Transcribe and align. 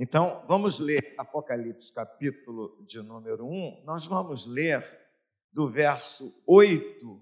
Então, 0.00 0.44
vamos 0.46 0.78
ler 0.78 1.12
Apocalipse, 1.18 1.92
capítulo 1.92 2.80
de 2.84 3.02
número 3.02 3.44
1. 3.44 3.82
Nós 3.84 4.06
vamos 4.06 4.46
ler 4.46 4.86
do 5.52 5.68
verso 5.68 6.40
8 6.46 7.20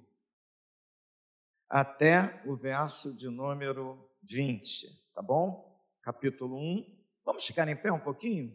até 1.71 2.43
o 2.45 2.55
verso 2.55 3.17
de 3.17 3.31
número 3.31 4.07
20, 4.23 4.89
tá 5.15 5.23
bom? 5.23 5.81
Capítulo 6.03 6.59
1. 6.59 6.85
Vamos 7.25 7.47
ficar 7.47 7.67
em 7.67 7.75
pé 7.75 7.91
um 7.91 7.99
pouquinho? 7.99 8.55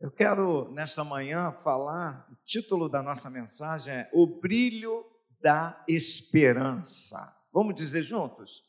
Eu 0.00 0.10
quero, 0.10 0.72
nesta 0.72 1.04
manhã, 1.04 1.52
falar, 1.52 2.26
o 2.32 2.36
título 2.42 2.88
da 2.88 3.02
nossa 3.02 3.28
mensagem 3.28 3.92
é 3.92 4.10
O 4.14 4.26
Brilho 4.40 5.04
da 5.42 5.84
Esperança. 5.86 7.18
Vamos 7.52 7.74
dizer 7.74 8.00
juntos? 8.00 8.62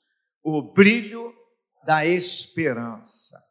O 0.43 0.61
Brilho 0.73 1.33
da 1.85 2.05
Esperança. 2.05 3.48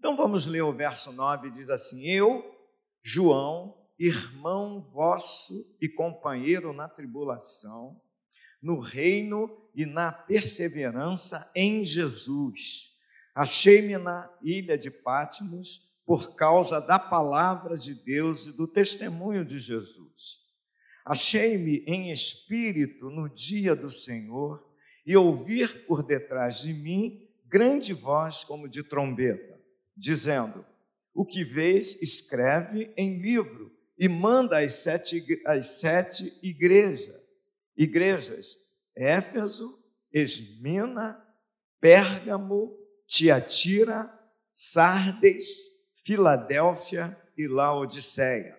Então 0.00 0.16
vamos 0.16 0.46
ler 0.46 0.62
o 0.62 0.72
verso 0.72 1.12
9, 1.12 1.50
diz 1.50 1.68
assim: 1.68 2.06
Eu, 2.06 2.42
João, 3.02 3.76
irmão 3.98 4.80
vosso 4.94 5.76
e 5.78 5.90
companheiro 5.90 6.72
na 6.72 6.88
tribulação, 6.88 8.00
no 8.62 8.80
reino 8.80 9.54
e 9.74 9.84
na 9.84 10.10
perseverança 10.10 11.52
em 11.54 11.84
Jesus. 11.84 12.96
Achei-me 13.34 13.98
na 13.98 14.26
ilha 14.42 14.78
de 14.78 14.90
Patmos 14.90 15.92
por 16.06 16.34
causa 16.34 16.80
da 16.80 16.98
palavra 16.98 17.76
de 17.76 17.94
Deus 17.94 18.46
e 18.46 18.56
do 18.56 18.66
testemunho 18.66 19.44
de 19.44 19.60
Jesus. 19.60 20.40
Achei-me 21.04 21.84
em 21.86 22.10
espírito 22.10 23.10
no 23.10 23.28
dia 23.28 23.76
do 23.76 23.90
Senhor 23.90 24.66
e 25.04 25.14
ouvir 25.14 25.84
por 25.84 26.02
detrás 26.02 26.60
de 26.60 26.72
mim 26.72 27.28
grande 27.46 27.92
voz 27.92 28.44
como 28.44 28.66
de 28.66 28.82
trombeta 28.82 29.49
dizendo: 30.00 30.64
O 31.14 31.24
que 31.24 31.44
vês, 31.44 32.00
escreve 32.00 32.92
em 32.96 33.20
livro 33.20 33.70
e 33.98 34.08
manda 34.08 34.64
às 34.64 34.74
sete, 34.74 35.42
às 35.44 35.78
sete 35.78 36.32
igrejas, 36.42 37.14
igrejas: 37.76 38.56
Éfeso, 38.96 39.78
Esmina, 40.12 41.22
Pérgamo, 41.78 42.76
Tiatira, 43.06 44.10
Sardes, 44.52 45.46
Filadélfia 46.04 47.16
e 47.36 47.46
Laodiceia. 47.46 48.58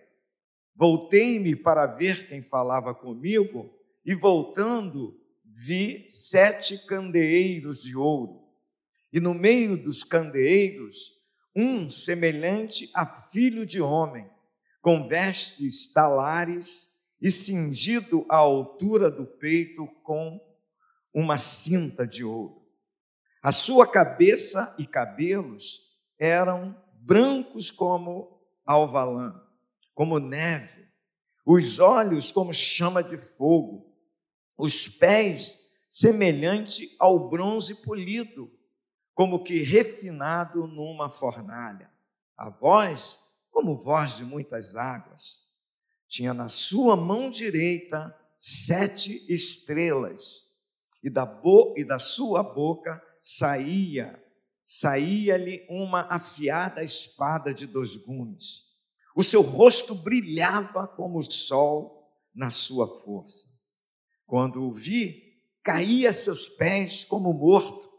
Voltei-me 0.76 1.56
para 1.56 1.86
ver 1.86 2.28
quem 2.28 2.42
falava 2.42 2.94
comigo, 2.94 3.70
e 4.06 4.16
voltando, 4.16 5.20
vi 5.44 6.06
sete 6.10 6.86
candeeiros 6.88 7.84
de 7.84 7.96
ouro, 7.96 8.42
e 9.14 9.20
no 9.20 9.34
meio 9.34 9.76
dos 9.76 10.04
candeeiros, 10.04 11.21
um 11.56 11.90
semelhante 11.90 12.90
a 12.94 13.06
filho 13.06 13.66
de 13.66 13.82
homem, 13.82 14.30
com 14.82 15.08
vestes 15.08 15.92
talares 15.92 16.92
e 17.22 17.30
cingido 17.30 18.26
à 18.30 18.38
altura 18.38 19.12
do 19.12 19.26
peito 19.26 19.86
com 20.04 20.40
uma 21.14 21.38
cinta 21.38 22.08
de 22.08 22.24
ouro. 22.24 22.62
A 23.44 23.52
sua 23.52 23.88
cabeça 23.88 24.76
e 24.78 24.86
cabelos 24.86 26.00
eram 26.18 26.76
brancos 26.94 27.70
como 27.70 28.40
alvalã, 28.66 29.40
como 29.94 30.20
neve, 30.20 30.88
os 31.46 31.80
olhos 31.80 32.32
como 32.32 32.54
chama 32.54 33.04
de 33.04 33.18
fogo, 33.18 33.92
os 34.58 34.88
pés 34.88 35.72
semelhante 35.90 36.96
ao 37.00 37.30
bronze 37.30 37.76
polido 37.84 38.52
como 39.22 39.44
que 39.44 39.62
refinado 39.62 40.66
numa 40.66 41.08
fornalha. 41.08 41.92
A 42.36 42.50
voz, 42.50 43.20
como 43.52 43.76
voz 43.76 44.18
de 44.18 44.26
muitas 44.26 44.76
águas. 44.76 45.44
Tinha 46.08 46.34
na 46.34 46.48
sua 46.48 46.96
mão 46.96 47.30
direita 47.30 48.18
sete 48.40 49.24
estrelas, 49.32 50.56
e 51.04 51.10
da, 51.12 51.24
bo 51.24 51.76
e 51.78 51.84
da 51.84 52.00
sua 52.00 52.42
boca 52.42 53.00
saía, 53.22 54.20
saía-lhe 54.64 55.68
uma 55.70 56.08
afiada 56.10 56.84
espada 56.84 57.54
de 57.54 57.68
dois 57.68 57.96
gumes. 57.96 58.72
O 59.16 59.24
seu 59.24 59.44
rosto 59.44 59.94
brilhava 59.94 60.88
como 60.88 61.20
o 61.20 61.32
sol 61.32 62.12
na 62.34 62.50
sua 62.50 62.88
força. 62.88 63.50
Quando 64.26 64.64
o 64.64 64.72
vi, 64.72 65.44
caía 65.62 66.10
a 66.10 66.14
seus 66.14 66.50
pés 66.50 67.04
como 67.04 67.32
morto. 67.32 67.91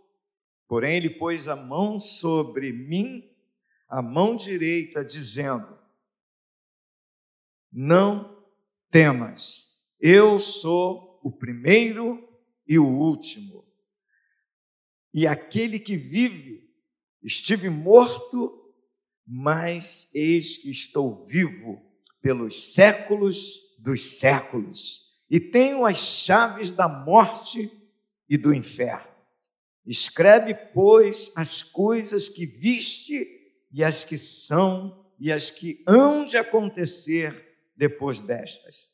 Porém, 0.72 0.97
ele 0.97 1.10
pôs 1.10 1.49
a 1.49 1.55
mão 1.55 2.00
sobre 2.00 2.72
mim, 2.72 3.31
a 3.87 4.00
mão 4.00 4.34
direita, 4.34 5.05
dizendo: 5.05 5.78
Não 7.71 8.43
temas, 8.91 9.83
eu 10.00 10.38
sou 10.38 11.21
o 11.22 11.31
primeiro 11.31 12.27
e 12.66 12.78
o 12.78 12.87
último. 12.87 13.66
E 15.12 15.27
aquele 15.27 15.78
que 15.78 15.94
vive, 15.94 16.66
estive 17.22 17.69
morto, 17.69 18.75
mas 19.27 20.10
eis 20.15 20.56
que 20.56 20.71
estou 20.71 21.22
vivo 21.22 21.84
pelos 22.22 22.72
séculos 22.72 23.77
dos 23.78 24.19
séculos, 24.19 25.22
e 25.28 25.39
tenho 25.39 25.84
as 25.84 25.99
chaves 25.99 26.71
da 26.71 26.89
morte 26.89 27.71
e 28.27 28.39
do 28.39 28.54
inferno. 28.54 29.12
Escreve, 29.84 30.54
pois, 30.54 31.32
as 31.34 31.62
coisas 31.62 32.28
que 32.28 32.47
viste 32.47 33.26
e 33.72 33.82
as 33.82 34.04
que 34.04 34.16
são 34.16 35.03
e 35.19 35.31
as 35.31 35.50
que 35.50 35.82
hão 35.87 36.25
de 36.25 36.37
acontecer 36.37 37.53
depois 37.76 38.21
destas. 38.21 38.91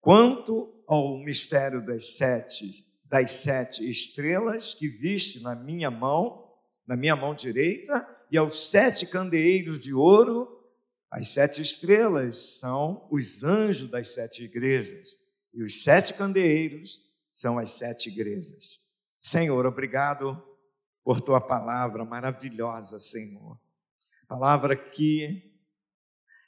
Quanto 0.00 0.84
ao 0.86 1.18
mistério 1.18 1.84
das 1.84 2.16
sete, 2.16 2.84
das 3.04 3.30
sete 3.30 3.88
estrelas 3.88 4.74
que 4.74 4.88
viste 4.88 5.42
na 5.42 5.54
minha 5.54 5.90
mão, 5.90 6.52
na 6.86 6.96
minha 6.96 7.16
mão 7.16 7.34
direita, 7.34 8.06
e 8.30 8.36
aos 8.36 8.68
sete 8.68 9.06
candeeiros 9.06 9.80
de 9.80 9.94
ouro, 9.94 10.48
as 11.10 11.28
sete 11.28 11.62
estrelas 11.62 12.58
são 12.58 13.06
os 13.10 13.44
anjos 13.44 13.88
das 13.88 14.08
sete 14.08 14.42
igrejas, 14.42 15.10
e 15.52 15.62
os 15.62 15.84
sete 15.84 16.14
candeeiros 16.14 17.14
são 17.30 17.58
as 17.58 17.70
sete 17.70 18.08
igrejas. 18.08 18.83
Senhor, 19.24 19.64
obrigado 19.64 20.38
por 21.02 21.18
tua 21.18 21.40
palavra 21.40 22.04
maravilhosa, 22.04 22.98
Senhor. 22.98 23.58
Palavra 24.28 24.76
que 24.76 25.50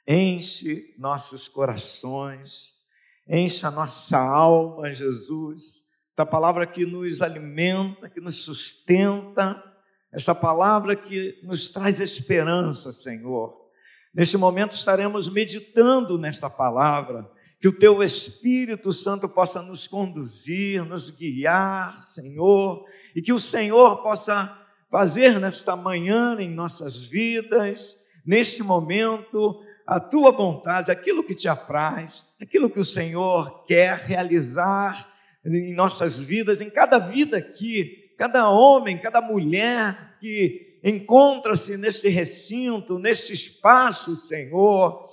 enche 0.07 0.93
nossos 0.95 1.47
corações, 1.47 2.85
enche 3.27 3.65
a 3.65 3.71
nossa 3.71 4.19
alma, 4.19 4.93
Jesus. 4.93 5.87
Esta 6.11 6.23
palavra 6.23 6.67
que 6.67 6.85
nos 6.85 7.23
alimenta, 7.23 8.11
que 8.11 8.21
nos 8.21 8.43
sustenta, 8.43 9.59
esta 10.11 10.35
palavra 10.35 10.95
que 10.95 11.41
nos 11.41 11.71
traz 11.71 11.99
esperança, 11.99 12.93
Senhor. 12.93 13.59
Neste 14.13 14.37
momento 14.37 14.75
estaremos 14.75 15.27
meditando 15.27 16.19
nesta 16.19 16.47
palavra 16.47 17.27
que 17.59 17.67
o 17.67 17.77
teu 17.77 18.03
Espírito 18.03 18.93
Santo 18.93 19.27
possa 19.27 19.61
nos 19.61 19.87
conduzir, 19.87 20.85
nos 20.85 21.09
guiar, 21.09 22.01
Senhor, 22.03 22.85
e 23.15 23.21
que 23.21 23.33
o 23.33 23.39
Senhor 23.39 24.03
possa 24.03 24.65
fazer 24.89 25.39
nesta 25.39 25.75
manhã 25.75 26.37
em 26.39 26.49
nossas 26.49 27.01
vidas, 27.01 28.05
neste 28.25 28.61
momento, 28.61 29.61
a 29.87 29.99
tua 29.99 30.31
vontade, 30.31 30.91
aquilo 30.91 31.23
que 31.23 31.33
te 31.33 31.47
apraz, 31.47 32.35
aquilo 32.41 32.69
que 32.69 32.79
o 32.79 32.85
Senhor 32.85 33.63
quer 33.63 33.97
realizar 33.97 35.07
em 35.45 35.73
nossas 35.73 36.19
vidas, 36.19 36.59
em 36.59 36.69
cada 36.69 36.99
vida 36.99 37.37
aqui, 37.37 38.13
cada 38.17 38.49
homem, 38.49 38.97
cada 38.97 39.21
mulher 39.21 40.17
que 40.19 40.77
encontra-se 40.83 41.77
neste 41.77 42.09
recinto, 42.09 42.99
neste 42.99 43.33
espaço, 43.33 44.15
Senhor, 44.15 45.07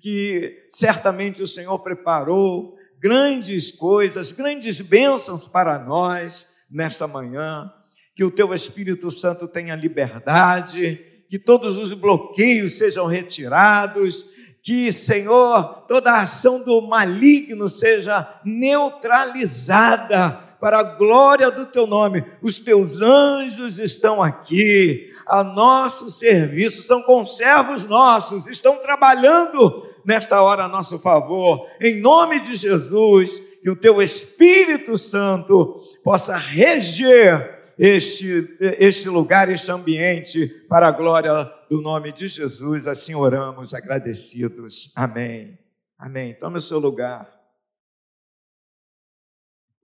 que 0.00 0.66
certamente 0.70 1.42
o 1.42 1.46
Senhor 1.46 1.78
preparou 1.80 2.76
grandes 3.00 3.70
coisas, 3.70 4.32
grandes 4.32 4.80
bênçãos 4.80 5.46
para 5.46 5.78
nós 5.78 6.54
nesta 6.70 7.06
manhã. 7.06 7.70
Que 8.14 8.24
o 8.24 8.30
teu 8.30 8.54
Espírito 8.54 9.10
Santo 9.10 9.48
tenha 9.48 9.74
liberdade, 9.74 11.00
que 11.28 11.38
todos 11.38 11.78
os 11.78 11.92
bloqueios 11.92 12.78
sejam 12.78 13.06
retirados, 13.06 14.32
que, 14.62 14.92
Senhor, 14.92 15.84
toda 15.86 16.12
a 16.12 16.22
ação 16.22 16.62
do 16.62 16.80
maligno 16.80 17.68
seja 17.68 18.40
neutralizada 18.44 20.43
para 20.64 20.78
a 20.78 20.82
glória 20.82 21.50
do 21.50 21.66
teu 21.66 21.86
nome. 21.86 22.24
Os 22.40 22.58
teus 22.58 23.02
anjos 23.02 23.78
estão 23.78 24.22
aqui, 24.22 25.12
a 25.26 25.44
nosso 25.44 26.08
serviço, 26.08 26.86
são 26.86 27.02
conservos 27.02 27.86
nossos, 27.86 28.46
estão 28.46 28.78
trabalhando 28.78 29.86
nesta 30.06 30.40
hora 30.40 30.62
a 30.64 30.68
nosso 30.68 30.98
favor. 30.98 31.66
Em 31.78 32.00
nome 32.00 32.40
de 32.40 32.54
Jesus, 32.56 33.42
que 33.62 33.68
o 33.68 33.76
teu 33.76 34.00
Espírito 34.00 34.96
Santo 34.96 35.82
possa 36.02 36.34
reger 36.34 37.74
este, 37.78 38.56
este 38.78 39.10
lugar, 39.10 39.50
este 39.50 39.70
ambiente, 39.70 40.46
para 40.66 40.88
a 40.88 40.92
glória 40.92 41.30
do 41.68 41.82
nome 41.82 42.10
de 42.10 42.26
Jesus, 42.26 42.88
assim 42.88 43.14
oramos 43.14 43.74
agradecidos. 43.74 44.94
Amém. 44.96 45.58
Amém. 45.98 46.32
Tome 46.32 46.56
o 46.56 46.62
seu 46.62 46.78
lugar. 46.78 47.33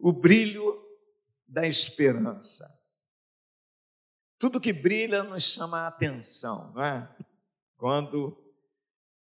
O 0.01 0.13
brilho 0.13 0.83
da 1.47 1.67
esperança. 1.67 2.67
Tudo 4.39 4.61
que 4.61 4.73
brilha 4.73 5.23
nos 5.23 5.45
chama 5.45 5.81
a 5.81 5.89
atenção, 5.89 6.73
não 6.73 6.83
é? 6.83 7.17
Quando 7.77 8.37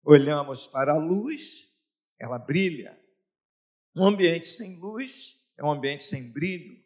olhamos 0.03 0.67
para 0.67 0.93
a 0.93 0.99
luz, 0.99 1.83
ela 2.19 2.39
brilha. 2.39 2.99
Um 3.95 4.07
ambiente 4.07 4.49
sem 4.49 4.79
luz 4.81 5.53
é 5.59 5.65
um 5.65 5.71
ambiente 5.71 6.05
sem 6.05 6.33
brilho. 6.33 6.83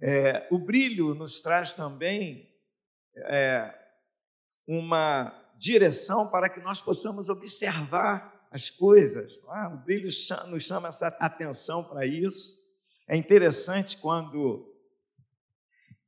É, 0.00 0.48
o 0.50 0.58
brilho 0.58 1.14
nos 1.14 1.40
traz 1.40 1.72
também 1.72 2.52
é, 3.16 3.72
uma 4.66 5.32
direção 5.56 6.28
para 6.28 6.48
que 6.48 6.60
nós 6.60 6.80
possamos 6.80 7.28
observar 7.28 8.31
as 8.52 8.70
coisas. 8.70 9.38
É? 9.38 9.66
O 9.68 9.78
brilho 9.78 10.08
nos 10.48 10.64
chama 10.64 10.88
essa 10.88 11.08
atenção 11.08 11.82
para 11.82 12.06
isso. 12.06 12.62
É 13.08 13.16
interessante 13.16 13.96
quando, 13.96 14.70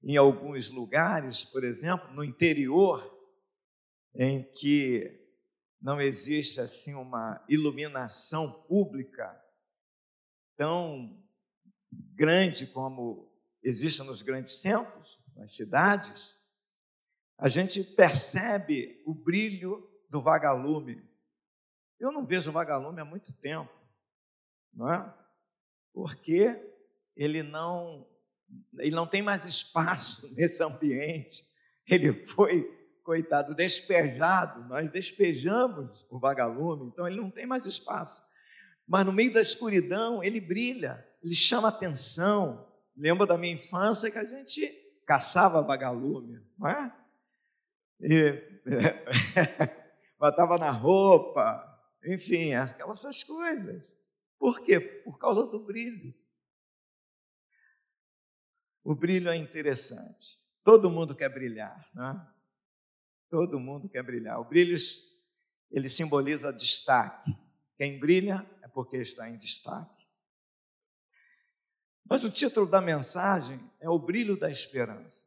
em 0.02 0.17
alguns 0.17 0.70
lugares, 0.70 1.43
por 1.43 1.64
exemplo, 1.64 2.12
no 2.12 2.23
interior, 2.23 3.12
em 4.14 4.43
que 4.43 5.20
não 5.81 6.00
existe 6.00 6.61
assim 6.61 6.94
uma 6.94 7.43
iluminação 7.49 8.52
pública 8.69 9.35
tão 10.56 11.20
grande 12.14 12.67
como 12.69 13.32
existe 13.62 14.02
nos 14.02 14.23
grandes 14.23 14.61
centros, 14.61 15.20
nas 15.35 15.52
cidades, 15.52 16.37
a 17.38 17.49
gente 17.49 17.82
percebe 17.82 19.02
o 19.05 19.14
brilho 19.14 19.91
do 20.08 20.20
vagalume. 20.20 21.02
Eu 21.99 22.12
não 22.12 22.25
vejo 22.25 22.52
vagalume 22.52 23.00
há 23.00 23.05
muito 23.05 23.32
tempo, 23.35 23.73
não 24.73 24.93
é? 24.93 25.14
Porque 25.93 26.61
ele 27.17 27.43
não 27.43 28.06
ele 28.79 28.94
não 28.94 29.06
tem 29.06 29.23
mais 29.23 29.44
espaço 29.44 30.32
nesse 30.37 30.62
ambiente. 30.62 31.43
Ele 31.88 32.25
foi, 32.26 32.70
coitado, 33.05 33.55
despejado. 33.55 34.64
Nós 34.69 34.91
despejamos 34.91 36.06
o 36.11 36.19
vagalume, 36.19 36.88
então 36.88 37.06
ele 37.06 37.17
não 37.17 37.31
tem 37.31 37.46
mais 37.46 37.67
espaço. 37.67 38.23
Mas 38.87 39.06
no 39.06 39.12
meio 39.12 39.32
da 39.32 39.41
escuridão, 39.41 40.23
ele 40.23 40.41
brilha, 40.41 41.06
ele 41.23 41.35
chama 41.35 41.69
atenção. 41.69 42.67
Lembro 42.96 43.26
da 43.26 43.38
minha 43.38 43.55
infância 43.55 44.11
que 44.11 44.19
a 44.19 44.25
gente 44.25 44.69
caçava 45.06 45.62
vagalume, 45.62 46.41
não 46.58 46.69
é? 46.69 46.93
E, 48.00 48.43
botava 50.19 50.58
na 50.58 50.70
roupa, 50.70 51.74
enfim, 52.06 52.55
aquelas 52.55 53.23
coisas. 53.23 53.99
Por 54.39 54.62
quê? 54.62 54.81
Por 54.81 55.19
causa 55.19 55.47
do 55.47 55.61
brilho. 55.65 56.15
O 58.83 58.95
brilho 58.95 59.31
é 59.31 59.37
interessante. 59.37 60.39
Todo 60.62 60.91
mundo 60.91 61.15
quer 61.15 61.29
brilhar, 61.29 61.91
né? 61.95 62.35
Todo 63.29 63.59
mundo 63.59 63.89
quer 63.89 64.03
brilhar. 64.03 64.39
O 64.39 64.45
brilho 64.45 64.77
ele 65.71 65.89
simboliza 65.89 66.53
destaque. 66.53 67.37
Quem 67.77 67.99
brilha 67.99 68.47
é 68.62 68.69
porque 68.69 68.99
está 68.99 69.29
em 69.29 69.37
destaque. 69.37 70.06
Mas 72.09 72.23
o 72.23 72.31
título 72.31 72.67
da 72.67 72.81
mensagem 72.81 73.59
é 73.81 73.89
o 73.89 73.99
brilho 73.99 74.37
da 74.37 74.51
esperança. 74.51 75.27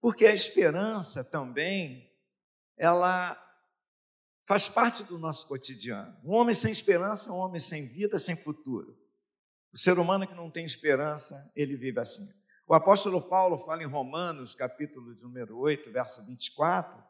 Porque 0.00 0.26
a 0.26 0.34
esperança 0.34 1.24
também 1.24 2.12
ela 2.76 3.34
faz 4.46 4.68
parte 4.68 5.02
do 5.04 5.18
nosso 5.18 5.46
cotidiano. 5.48 6.16
Um 6.24 6.32
homem 6.32 6.54
sem 6.54 6.72
esperança 6.72 7.30
é 7.30 7.32
um 7.32 7.38
homem 7.38 7.60
sem 7.60 7.86
vida, 7.86 8.18
sem 8.18 8.36
futuro. 8.36 8.96
O 9.72 9.78
ser 9.78 9.98
humano 9.98 10.26
que 10.26 10.34
não 10.34 10.50
tem 10.50 10.64
esperança, 10.64 11.50
ele 11.56 11.76
vive 11.76 12.00
assim. 12.00 12.28
O 12.66 12.74
apóstolo 12.74 13.20
Paulo 13.20 13.58
fala 13.58 13.82
em 13.82 13.86
Romanos, 13.86 14.54
capítulo 14.54 15.14
número 15.20 15.58
8, 15.58 15.90
verso 15.90 16.24
24, 16.24 17.02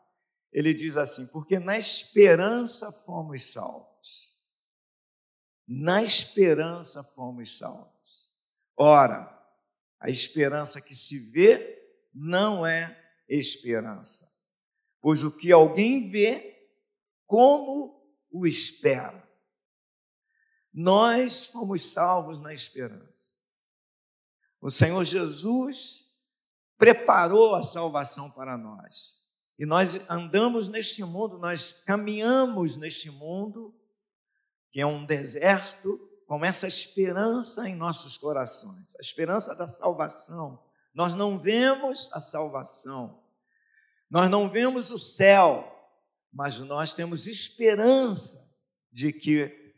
ele 0.52 0.72
diz 0.72 0.96
assim: 0.96 1.26
Porque 1.26 1.58
na 1.58 1.76
esperança 1.76 2.90
fomos 2.90 3.52
salvos. 3.52 4.38
Na 5.66 6.02
esperança 6.02 7.02
fomos 7.02 7.58
salvos. 7.58 8.32
Ora, 8.76 9.30
a 10.00 10.10
esperança 10.10 10.80
que 10.80 10.94
se 10.94 11.30
vê 11.30 11.82
não 12.14 12.66
é 12.66 13.02
esperança, 13.28 14.30
pois 15.00 15.24
o 15.24 15.30
que 15.30 15.50
alguém 15.50 16.10
vê, 16.10 16.53
como 17.26 18.02
o 18.30 18.46
espera. 18.46 19.22
Nós 20.72 21.46
fomos 21.46 21.92
salvos 21.92 22.40
na 22.40 22.52
esperança. 22.52 23.34
O 24.60 24.70
Senhor 24.70 25.04
Jesus 25.04 26.04
preparou 26.76 27.54
a 27.54 27.62
salvação 27.62 28.30
para 28.30 28.56
nós. 28.56 29.24
E 29.58 29.64
nós 29.64 30.00
andamos 30.08 30.68
neste 30.68 31.04
mundo, 31.04 31.38
nós 31.38 31.72
caminhamos 31.84 32.76
neste 32.76 33.10
mundo, 33.10 33.74
que 34.70 34.80
é 34.80 34.86
um 34.86 35.06
deserto, 35.06 36.10
com 36.26 36.44
essa 36.44 36.66
esperança 36.66 37.68
em 37.68 37.76
nossos 37.76 38.16
corações, 38.16 38.96
a 38.96 39.00
esperança 39.00 39.54
da 39.54 39.68
salvação. 39.68 40.60
Nós 40.92 41.14
não 41.14 41.38
vemos 41.38 42.10
a 42.12 42.20
salvação, 42.20 43.22
nós 44.10 44.30
não 44.30 44.48
vemos 44.48 44.90
o 44.90 44.98
céu, 44.98 45.73
mas 46.34 46.58
nós 46.58 46.92
temos 46.92 47.28
esperança 47.28 48.52
de 48.90 49.12
que 49.12 49.72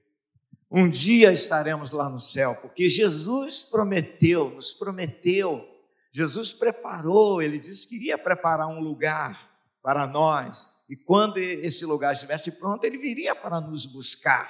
um 0.70 0.88
dia 0.88 1.30
estaremos 1.30 1.90
lá 1.92 2.08
no 2.08 2.18
céu, 2.18 2.56
porque 2.56 2.88
Jesus 2.88 3.62
prometeu, 3.62 4.50
nos 4.50 4.72
prometeu, 4.72 5.68
Jesus 6.10 6.52
preparou, 6.52 7.42
ele 7.42 7.58
disse 7.58 7.86
que 7.86 7.96
iria 7.96 8.16
preparar 8.16 8.68
um 8.68 8.80
lugar 8.80 9.54
para 9.82 10.06
nós, 10.06 10.66
e 10.88 10.96
quando 10.96 11.36
esse 11.36 11.84
lugar 11.84 12.14
estivesse 12.14 12.52
pronto, 12.52 12.84
ele 12.84 12.98
viria 12.98 13.34
para 13.34 13.60
nos 13.60 13.84
buscar. 13.84 14.48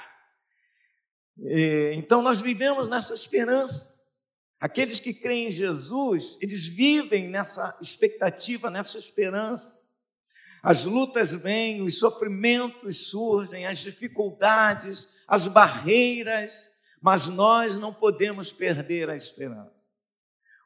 Então 1.92 2.22
nós 2.22 2.40
vivemos 2.40 2.88
nessa 2.88 3.12
esperança. 3.14 3.94
Aqueles 4.58 5.00
que 5.00 5.12
creem 5.12 5.48
em 5.48 5.52
Jesus, 5.52 6.38
eles 6.40 6.66
vivem 6.66 7.28
nessa 7.28 7.76
expectativa, 7.80 8.70
nessa 8.70 8.96
esperança. 8.96 9.85
As 10.66 10.84
lutas 10.84 11.32
vêm, 11.32 11.80
os 11.80 12.00
sofrimentos 12.00 13.06
surgem, 13.06 13.66
as 13.66 13.78
dificuldades, 13.78 15.14
as 15.28 15.46
barreiras, 15.46 16.80
mas 17.00 17.28
nós 17.28 17.78
não 17.78 17.94
podemos 17.94 18.50
perder 18.50 19.08
a 19.08 19.14
esperança. 19.14 19.92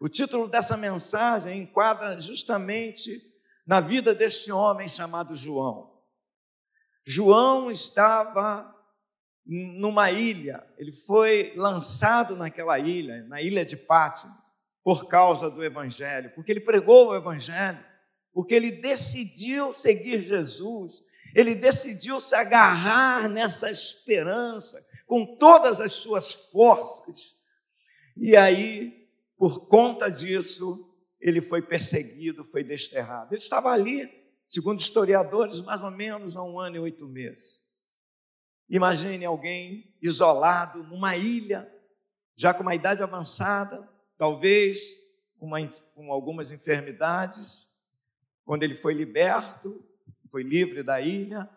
O 0.01 0.09
título 0.09 0.49
dessa 0.49 0.75
mensagem 0.75 1.61
enquadra 1.61 2.19
justamente 2.19 3.11
na 3.67 3.79
vida 3.79 4.15
deste 4.15 4.51
homem 4.51 4.89
chamado 4.89 5.37
João. 5.37 6.01
João 7.05 7.71
estava 7.71 8.75
numa 9.45 10.11
ilha, 10.11 10.67
ele 10.79 10.93
foi 10.93 11.53
lançado 11.57 12.35
naquela 12.35 12.79
ilha, 12.79 13.23
na 13.25 13.43
ilha 13.43 13.67
de 13.67 13.77
Pátimo, 13.77 14.35
por 14.83 15.09
causa 15.09 15.51
do 15.51 15.63
Evangelho, 15.63 16.33
porque 16.35 16.53
ele 16.53 16.61
pregou 16.63 17.09
o 17.09 17.15
Evangelho 17.15 17.90
porque 18.33 18.55
ele 18.55 18.71
decidiu 18.71 19.73
seguir 19.73 20.23
Jesus, 20.23 21.03
ele 21.35 21.55
decidiu 21.55 22.21
se 22.21 22.35
agarrar 22.35 23.29
nessa 23.29 23.71
esperança 23.71 24.85
com 25.07 25.37
todas 25.37 25.81
as 25.81 25.93
suas 25.93 26.35
forças. 26.35 27.37
E 28.17 28.37
aí, 28.37 29.09
por 29.37 29.69
conta 29.69 30.11
disso, 30.11 30.89
ele 31.21 31.41
foi 31.41 31.63
perseguido, 31.63 32.45
foi 32.45 32.63
desterrado. 32.65 33.35
Ele 33.35 33.41
estava 33.41 33.71
ali, 33.71 34.09
segundo 34.47 34.81
historiadores, 34.81 35.61
mais 35.61 35.83
ou 35.83 35.91
menos 35.91 36.37
há 36.37 36.43
um 36.43 36.59
ano 36.59 36.77
e 36.77 36.81
oito 36.81 37.07
meses. 37.09 37.65
Imagine 38.69 39.25
alguém 39.25 39.97
isolado 40.01 40.85
numa 40.85 41.17
ilha, 41.17 41.69
já 42.37 42.55
com 42.55 42.63
uma 42.63 42.75
idade 42.75 43.03
avançada, 43.03 43.89
talvez 44.17 44.81
com, 45.39 45.47
uma, 45.47 45.67
com 45.95 46.13
algumas 46.13 46.51
enfermidades, 46.51 47.70
quando 48.45 48.63
ele 48.63 48.75
foi 48.75 48.95
liberto, 48.95 49.85
foi 50.29 50.43
livre 50.43 50.83
da 50.83 51.01
ilha, 51.01 51.49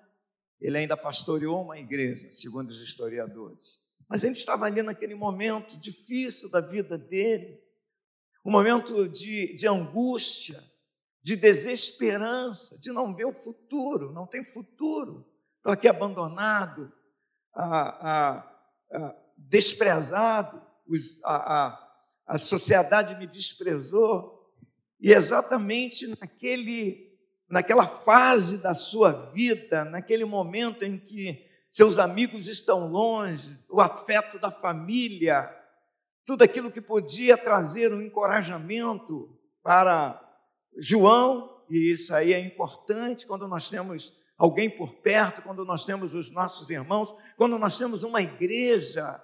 ele 0.60 0.78
ainda 0.78 0.96
pastoreou 0.96 1.62
uma 1.62 1.78
igreja, 1.78 2.32
segundo 2.32 2.70
os 2.70 2.82
historiadores. 2.82 3.82
Mas 4.08 4.24
ele 4.24 4.34
estava 4.34 4.66
ali 4.66 4.82
naquele 4.82 5.16
momento 5.16 5.78
difícil 5.80 6.50
da 6.50 6.62
vida 6.62 6.98
dele, 6.98 7.62
um 8.46 8.52
momento 8.52 9.08
de, 9.08 9.56
de 9.56 9.68
angústia, 9.68 10.64
de 11.22 11.36
desesperança, 11.36 12.80
de 12.80 12.92
não 12.92 13.16
ver 13.16 13.26
o 13.26 13.34
futuro, 13.34 14.12
não 14.12 14.28
tem 14.28 14.44
futuro. 14.44 15.26
Estou 15.58 15.72
aqui 15.72 15.88
abandonado, 15.88 16.92
a, 17.54 18.12
a, 18.12 18.38
a, 18.92 19.16
desprezado, 19.38 20.62
a, 21.24 21.92
a 22.28 22.38
sociedade 22.38 23.16
me 23.16 23.26
desprezou, 23.26 24.33
e 25.04 25.12
exatamente 25.12 26.08
naquele, 26.08 27.14
naquela 27.50 27.86
fase 27.86 28.64
da 28.64 28.74
sua 28.74 29.12
vida, 29.34 29.84
naquele 29.84 30.24
momento 30.24 30.86
em 30.86 30.98
que 30.98 31.46
seus 31.70 32.00
amigos 32.00 32.48
estão 32.48 32.88
longe, 32.88 33.60
o 33.70 33.82
afeto 33.82 34.40
da 34.40 34.50
família, 34.50 35.54
tudo 36.26 36.42
aquilo 36.42 36.72
que 36.72 36.80
podia 36.80 37.36
trazer 37.36 37.92
um 37.92 38.02
encorajamento 38.02 39.38
para 39.62 40.18
João, 40.78 41.66
e 41.70 41.92
isso 41.92 42.16
aí 42.16 42.32
é 42.32 42.40
importante 42.40 43.28
quando 43.28 43.46
nós 43.46 43.70
temos 43.70 44.24
alguém 44.38 44.70
por 44.70 45.02
perto, 45.02 45.42
quando 45.42 45.66
nós 45.66 45.84
temos 45.84 46.14
os 46.14 46.32
nossos 46.32 46.70
irmãos, 46.70 47.14
quando 47.36 47.60
nós 47.60 47.78
temos 47.78 48.04
uma 48.04 48.22
igreja 48.22 49.22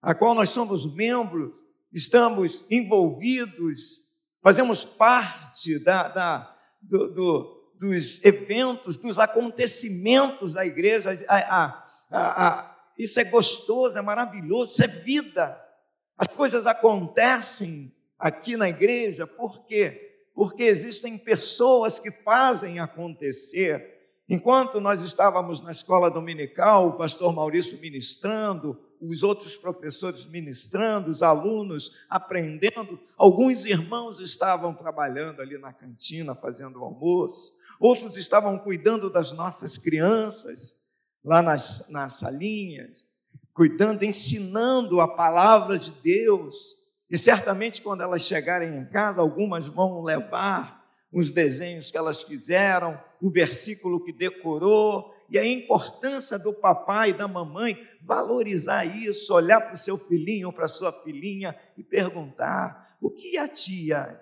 a 0.00 0.14
qual 0.14 0.36
nós 0.36 0.50
somos 0.50 0.86
membros, 0.94 1.50
estamos 1.92 2.64
envolvidos, 2.70 4.09
fazemos 4.42 4.84
parte 4.84 5.82
da, 5.84 6.08
da 6.08 6.56
do, 6.80 7.08
do, 7.08 7.72
dos 7.78 8.24
eventos, 8.24 8.96
dos 8.96 9.18
acontecimentos 9.18 10.52
da 10.52 10.64
igreja. 10.64 11.10
A, 11.28 11.36
a, 11.36 11.86
a, 12.10 12.76
isso 12.98 13.20
é 13.20 13.24
gostoso, 13.24 13.96
é 13.96 14.02
maravilhoso, 14.02 14.72
isso 14.72 14.84
é 14.84 14.86
vida. 14.86 15.58
As 16.16 16.28
coisas 16.28 16.66
acontecem 16.66 17.94
aqui 18.18 18.56
na 18.56 18.68
igreja, 18.68 19.26
por 19.26 19.64
quê? 19.64 20.28
Porque 20.34 20.64
existem 20.64 21.16
pessoas 21.16 21.98
que 21.98 22.10
fazem 22.10 22.78
acontecer. 22.78 23.98
Enquanto 24.28 24.80
nós 24.80 25.02
estávamos 25.02 25.60
na 25.62 25.72
escola 25.72 26.10
dominical, 26.10 26.88
o 26.88 26.92
pastor 26.92 27.34
Maurício 27.34 27.80
ministrando, 27.80 28.78
os 29.00 29.22
outros 29.22 29.56
professores 29.56 30.26
ministrando, 30.26 31.10
os 31.10 31.22
alunos 31.22 32.04
aprendendo, 32.08 33.00
alguns 33.16 33.64
irmãos 33.64 34.20
estavam 34.20 34.74
trabalhando 34.74 35.40
ali 35.40 35.56
na 35.56 35.72
cantina, 35.72 36.34
fazendo 36.34 36.80
o 36.80 36.84
almoço, 36.84 37.54
outros 37.78 38.16
estavam 38.16 38.58
cuidando 38.58 39.08
das 39.08 39.32
nossas 39.32 39.78
crianças, 39.78 40.80
lá 41.24 41.42
nas, 41.42 41.88
nas 41.88 42.14
salinhas, 42.14 43.06
cuidando, 43.54 44.04
ensinando 44.04 45.00
a 45.00 45.08
palavra 45.08 45.78
de 45.78 45.90
Deus. 46.02 46.76
E 47.10 47.16
certamente 47.16 47.82
quando 47.82 48.02
elas 48.02 48.22
chegarem 48.22 48.76
em 48.76 48.84
casa, 48.86 49.20
algumas 49.20 49.66
vão 49.66 50.02
levar 50.02 50.80
os 51.12 51.30
desenhos 51.30 51.90
que 51.90 51.98
elas 51.98 52.22
fizeram, 52.22 53.00
o 53.20 53.30
versículo 53.30 54.02
que 54.04 54.12
decorou, 54.12 55.12
e 55.30 55.38
a 55.38 55.46
importância 55.46 56.38
do 56.38 56.52
papai 56.52 57.10
e 57.10 57.12
da 57.14 57.28
mamãe 57.28 57.78
valorizar 58.02 58.84
isso, 58.84 59.32
olhar 59.32 59.60
para 59.60 59.74
o 59.74 59.78
seu 59.78 59.96
filhinho 59.96 60.48
ou 60.48 60.52
para 60.52 60.64
a 60.64 60.68
sua 60.68 60.92
filhinha 60.92 61.54
e 61.78 61.84
perguntar: 61.84 62.96
o 63.00 63.10
que 63.10 63.38
a 63.38 63.46
tia 63.46 64.20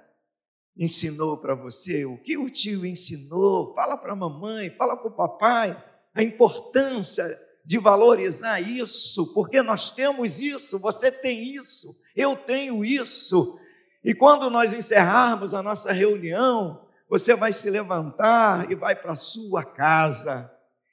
ensinou 0.77 1.39
para 1.39 1.55
você? 1.55 2.05
O 2.05 2.19
que 2.19 2.37
o 2.37 2.51
tio 2.51 2.85
ensinou? 2.85 3.75
Fala 3.75 3.97
para 3.97 4.13
a 4.13 4.17
mamãe, 4.17 4.71
fala 4.71 4.97
para 4.97 5.09
o 5.09 5.17
papai 5.17 5.85
a 6.15 6.23
importância 6.23 7.27
de 7.65 7.79
valorizar 7.79 8.61
isso, 8.61 9.33
porque 9.35 9.63
nós 9.63 9.91
temos 9.91 10.41
isso, 10.41 10.79
você 10.79 11.11
tem 11.11 11.55
isso, 11.55 11.95
eu 12.15 12.37
tenho 12.37 12.85
isso. 12.85 13.59
E 14.05 14.15
quando 14.15 14.49
nós 14.49 14.73
encerrarmos 14.73 15.55
a 15.55 15.63
nossa 15.63 15.93
reunião, 15.93 16.87
você 17.09 17.35
vai 17.35 17.53
se 17.53 17.69
levantar 17.71 18.71
e 18.71 18.75
vai 18.75 18.95
para 18.95 19.13
a 19.13 19.17
sua 19.17 19.65
casa 19.65 20.51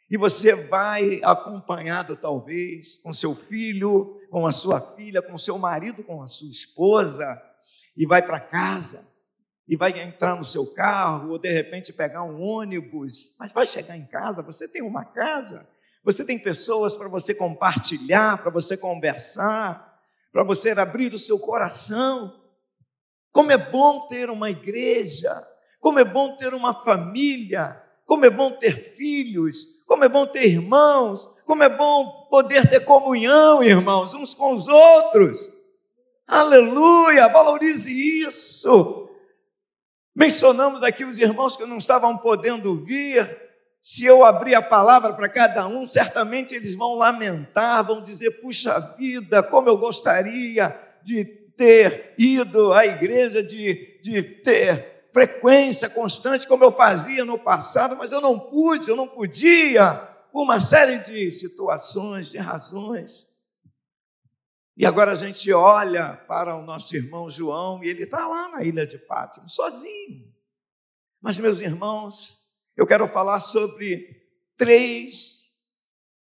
e 0.10 0.18
você 0.18 0.54
vai 0.54 1.20
acompanhado, 1.24 2.16
talvez, 2.16 2.98
com 2.98 3.12
seu 3.12 3.36
filho, 3.36 4.20
com 4.30 4.46
a 4.46 4.52
sua 4.52 4.80
filha, 4.80 5.22
com 5.22 5.38
seu 5.38 5.58
marido, 5.58 6.04
com 6.04 6.22
a 6.22 6.28
sua 6.28 6.50
esposa, 6.50 7.42
e 7.98 8.06
vai 8.06 8.22
para 8.22 8.40
casa, 8.40 9.08
e 9.68 9.76
vai 9.76 10.00
entrar 10.00 10.36
no 10.36 10.46
seu 10.46 10.74
carro, 10.74 11.32
ou 11.32 11.40
de 11.40 11.52
repente 11.52 11.92
pegar 11.92 12.24
um 12.24 12.42
ônibus, 12.42 13.36
mas 13.40 13.52
vai 13.52 13.66
chegar 13.66 13.98
em 13.98 14.06
casa, 14.06 14.44
você 14.44 14.68
tem 14.68 14.84
uma 14.84 15.04
casa, 15.04 15.68
você 16.04 16.24
tem 16.24 16.38
pessoas 16.38 16.94
para 16.94 17.08
você 17.08 17.34
compartilhar, 17.34 18.38
para 18.38 18.52
você 18.52 18.78
conversar, 18.78 20.00
para 20.32 20.44
você 20.44 20.72
abrir 20.72 21.14
o 21.14 21.20
seu 21.20 21.40
coração. 21.40 22.44
Como 23.32 23.52
é 23.52 23.58
bom 23.58 24.08
ter 24.08 24.30
uma 24.30 24.52
igreja, 24.52 25.34
como 25.80 25.98
é 25.98 26.04
bom 26.04 26.38
ter 26.38 26.54
uma 26.54 26.74
família, 26.84 27.82
como 28.06 28.26
é 28.26 28.30
bom 28.30 28.52
ter 28.52 28.76
filhos, 28.76 29.84
como 29.88 30.04
é 30.04 30.10
bom 30.10 30.26
ter 30.26 30.48
irmãos, 30.48 31.28
como 31.46 31.64
é 31.64 31.70
bom 31.70 32.28
poder 32.30 32.70
ter 32.70 32.82
comunhão, 32.82 33.64
irmãos, 33.64 34.14
uns 34.14 34.34
com 34.34 34.54
os 34.54 34.68
outros. 34.68 35.52
Aleluia, 36.28 37.28
valorize 37.28 37.92
isso. 37.92 39.10
Mencionamos 40.16 40.82
aqui 40.82 41.04
os 41.04 41.20
irmãos 41.20 41.58
que 41.58 41.66
não 41.66 41.78
estavam 41.78 42.18
podendo 42.18 42.84
vir. 42.84 43.44
Se 43.80 44.06
eu 44.06 44.26
abrir 44.26 44.56
a 44.56 44.62
palavra 44.62 45.14
para 45.14 45.30
cada 45.30 45.68
um, 45.68 45.86
certamente 45.86 46.56
eles 46.56 46.74
vão 46.74 46.96
lamentar, 46.96 47.86
vão 47.86 48.02
dizer: 48.02 48.42
puxa 48.42 48.80
vida, 48.98 49.44
como 49.44 49.70
eu 49.70 49.78
gostaria 49.78 50.76
de 51.04 51.26
ter 51.56 52.14
ido 52.18 52.74
à 52.74 52.86
igreja, 52.86 53.44
de, 53.44 54.00
de 54.02 54.24
ter 54.24 54.95
frequência 55.16 55.90
constante, 55.90 56.46
como 56.46 56.66
eu 56.66 56.74
fazia 56.74 57.24
no 57.24 57.40
passado, 57.40 57.96
mas 57.96 58.12
eu 58.12 58.20
não 58.20 58.38
pude, 58.38 58.90
eu 58.90 58.98
não 58.98 59.08
podia, 59.08 59.94
por 60.30 60.44
uma 60.44 60.60
série 60.60 60.98
de 60.98 61.32
situações, 61.32 62.28
de 62.28 62.38
razões. 62.38 63.26
E 64.76 64.86
agora 64.86 65.14
a 65.14 65.16
gente 65.16 65.54
olha 65.54 66.18
para 66.28 66.58
o 66.58 66.64
nosso 66.64 66.94
irmão 66.98 67.30
João 67.30 67.82
e 67.82 67.88
ele 67.88 68.04
está 68.04 68.28
lá 68.28 68.50
na 68.50 68.64
ilha 68.66 68.86
de 68.86 68.98
Pátimo, 68.98 69.48
sozinho. 69.48 70.30
Mas, 71.22 71.40
meus 71.40 71.62
irmãos, 71.62 72.50
eu 72.76 72.86
quero 72.86 73.08
falar 73.08 73.40
sobre 73.40 74.22
três 74.58 75.46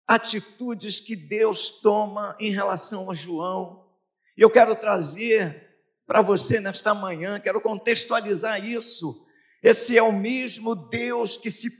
atitudes 0.06 1.00
que 1.00 1.16
Deus 1.16 1.80
toma 1.80 2.36
em 2.38 2.52
relação 2.52 3.10
a 3.10 3.14
João. 3.14 3.88
E 4.36 4.42
eu 4.42 4.50
quero 4.50 4.76
trazer 4.76 5.63
para 6.06 6.20
você 6.20 6.60
nesta 6.60 6.94
manhã, 6.94 7.40
quero 7.40 7.60
contextualizar 7.60 8.64
isso. 8.64 9.24
Esse 9.62 9.96
é 9.96 10.02
o 10.02 10.12
mesmo 10.12 10.74
Deus 10.74 11.38
que 11.38 11.50
se 11.50 11.70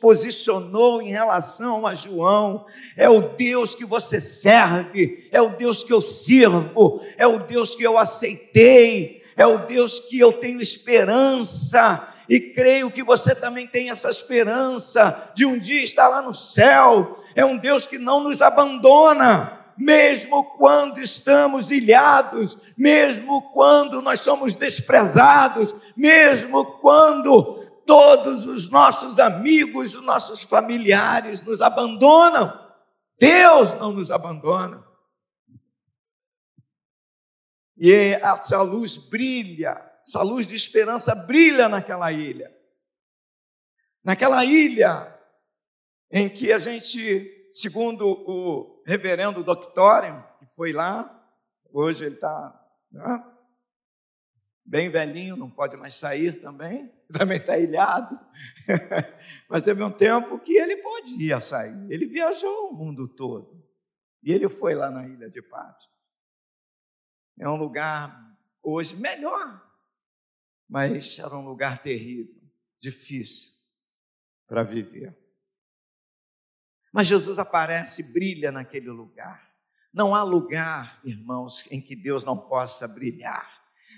posicionou 0.00 1.02
em 1.02 1.10
relação 1.10 1.84
a 1.84 1.92
João, 1.92 2.64
é 2.96 3.08
o 3.08 3.20
Deus 3.20 3.74
que 3.74 3.84
você 3.84 4.20
serve, 4.20 5.28
é 5.32 5.42
o 5.42 5.50
Deus 5.50 5.82
que 5.82 5.92
eu 5.92 6.00
sirvo, 6.00 7.02
é 7.16 7.26
o 7.26 7.40
Deus 7.40 7.74
que 7.74 7.82
eu 7.82 7.98
aceitei, 7.98 9.24
é 9.36 9.44
o 9.44 9.66
Deus 9.66 9.98
que 9.98 10.20
eu 10.20 10.34
tenho 10.34 10.60
esperança, 10.60 12.14
e 12.28 12.38
creio 12.38 12.90
que 12.90 13.02
você 13.02 13.34
também 13.34 13.66
tem 13.66 13.90
essa 13.90 14.08
esperança 14.08 15.30
de 15.34 15.44
um 15.44 15.58
dia 15.58 15.82
estar 15.82 16.08
lá 16.08 16.22
no 16.22 16.34
céu. 16.34 17.20
É 17.34 17.44
um 17.44 17.56
Deus 17.56 17.86
que 17.86 17.98
não 17.98 18.20
nos 18.20 18.42
abandona, 18.42 19.55
mesmo 19.76 20.44
quando 20.56 20.98
estamos 21.00 21.70
ilhados, 21.70 22.58
mesmo 22.76 23.52
quando 23.52 24.00
nós 24.00 24.20
somos 24.20 24.54
desprezados, 24.54 25.74
mesmo 25.96 26.78
quando 26.78 27.64
todos 27.86 28.46
os 28.46 28.70
nossos 28.70 29.18
amigos, 29.18 29.94
os 29.94 30.04
nossos 30.04 30.42
familiares 30.42 31.42
nos 31.42 31.60
abandonam, 31.60 32.66
Deus 33.18 33.72
não 33.74 33.92
nos 33.92 34.10
abandona. 34.10 34.84
E 37.78 37.92
essa 37.92 38.62
luz 38.62 38.96
brilha, 38.96 39.80
essa 40.06 40.22
luz 40.22 40.46
de 40.46 40.54
esperança 40.54 41.14
brilha 41.14 41.68
naquela 41.68 42.10
ilha. 42.10 42.54
Naquela 44.02 44.44
ilha 44.44 45.14
em 46.10 46.28
que 46.28 46.52
a 46.52 46.58
gente, 46.58 47.48
segundo 47.52 48.06
o 48.06 48.75
reverendo 48.86 49.42
Doctorium, 49.42 50.22
que 50.38 50.46
foi 50.46 50.72
lá, 50.72 51.12
hoje 51.72 52.04
ele 52.04 52.14
está 52.14 52.64
né, 52.90 53.32
bem 54.64 54.88
velhinho, 54.88 55.36
não 55.36 55.50
pode 55.50 55.76
mais 55.76 55.94
sair 55.94 56.40
também, 56.40 56.90
também 57.12 57.38
está 57.38 57.58
ilhado, 57.58 58.18
mas 59.50 59.62
teve 59.62 59.82
um 59.82 59.90
tempo 59.90 60.38
que 60.38 60.56
ele 60.56 60.76
podia 60.76 61.40
sair, 61.40 61.90
ele 61.90 62.06
viajou 62.06 62.70
o 62.70 62.74
mundo 62.74 63.08
todo, 63.08 63.60
e 64.22 64.32
ele 64.32 64.48
foi 64.48 64.76
lá 64.76 64.88
na 64.88 65.06
ilha 65.06 65.28
de 65.28 65.42
Pátio. 65.42 65.90
É 67.38 67.48
um 67.48 67.56
lugar 67.56 68.38
hoje 68.62 68.94
melhor, 68.96 69.62
mas 70.68 71.18
era 71.18 71.36
um 71.36 71.44
lugar 71.44 71.82
terrível, 71.82 72.34
difícil 72.78 73.50
para 74.46 74.62
viver. 74.62 75.25
Mas 76.96 77.08
Jesus 77.08 77.38
aparece 77.38 78.00
e 78.00 78.10
brilha 78.10 78.50
naquele 78.50 78.88
lugar. 78.88 79.50
Não 79.92 80.14
há 80.14 80.22
lugar, 80.22 80.98
irmãos, 81.04 81.70
em 81.70 81.78
que 81.78 81.94
Deus 81.94 82.24
não 82.24 82.38
possa 82.38 82.88
brilhar. 82.88 83.46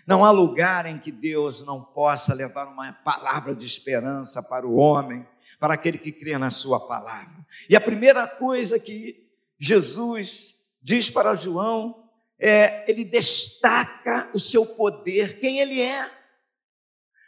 Não 0.05 0.25
há 0.25 0.33
lugar 0.33 0.85
em 0.85 0.99
que 0.99 1.13
Deus 1.13 1.65
não 1.65 1.81
possa 1.81 2.35
levar 2.35 2.67
uma 2.67 2.93
palavra 2.93 3.55
de 3.55 3.65
esperança 3.65 4.43
para 4.43 4.67
o 4.67 4.75
homem, 4.75 5.25
para 5.61 5.75
aquele 5.75 5.97
que 5.97 6.11
crê 6.11 6.37
na 6.39 6.51
Sua 6.51 6.89
palavra. 6.89 7.47
E 7.71 7.77
a 7.77 7.81
primeira 7.81 8.27
coisa 8.27 8.81
que 8.81 9.31
Jesus 9.61 10.57
diz 10.83 11.09
para 11.09 11.37
João 11.37 12.11
é: 12.37 12.91
ele 12.91 13.05
destaca 13.05 14.29
o 14.35 14.41
seu 14.41 14.67
poder, 14.67 15.39
quem 15.39 15.61
ele 15.61 15.81
é. 15.81 16.11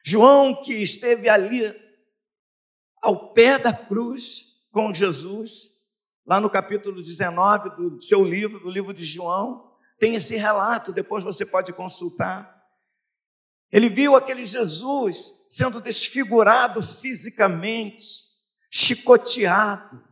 João, 0.05 0.65
que 0.65 0.73
esteve 0.73 1.29
ali 1.29 1.63
ao 3.01 3.33
pé 3.33 3.57
da 3.57 3.73
cruz 3.73 4.50
com 4.71 4.95
Jesus, 4.95 5.81
lá 6.27 6.41
no 6.41 6.49
capítulo 6.49 7.03
19 7.03 7.71
do 7.71 8.01
seu 8.01 8.23
livro, 8.25 8.61
do 8.61 8.71
livro 8.71 8.93
de 8.93 9.05
João, 9.05 9.71
tem 9.99 10.15
esse 10.15 10.37
relato, 10.37 10.93
depois 10.93 11.25
você 11.25 11.45
pode 11.45 11.73
consultar. 11.73 12.59
Ele 13.71 13.89
viu 13.89 14.17
aquele 14.17 14.47
Jesus 14.47 15.45
sendo 15.49 15.81
desfigurado 15.81 16.83
fisicamente, 16.83 18.07
chicoteado, 18.71 20.03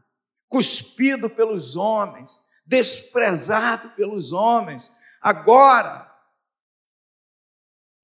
cuspido 0.48 1.28
pelos 1.30 1.76
homens, 1.76 2.40
desprezado 2.66 3.90
pelos 3.90 4.32
homens. 4.32 4.92
Agora, 5.20 6.06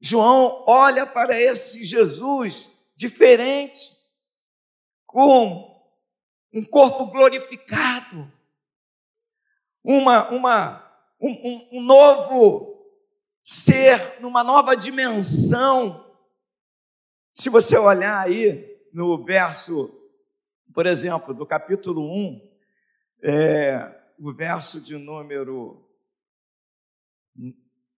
João 0.00 0.64
olha 0.66 1.06
para 1.06 1.40
esse 1.40 1.84
Jesus 1.84 2.70
diferente, 2.96 3.90
com 5.06 5.73
um 6.54 6.64
corpo 6.64 7.06
glorificado, 7.06 8.32
uma, 9.82 10.30
uma, 10.30 10.98
um, 11.20 11.68
um, 11.72 11.82
novo 11.82 12.80
ser, 13.42 14.20
numa 14.20 14.44
nova 14.44 14.76
dimensão. 14.76 16.14
Se 17.32 17.50
você 17.50 17.76
olhar 17.76 18.20
aí 18.20 18.72
no 18.92 19.24
verso, 19.24 19.92
por 20.72 20.86
exemplo, 20.86 21.34
do 21.34 21.44
capítulo 21.44 22.02
1, 22.02 22.40
é, 23.24 23.92
o 24.16 24.32
verso 24.32 24.80
de 24.80 24.96
número 24.96 25.80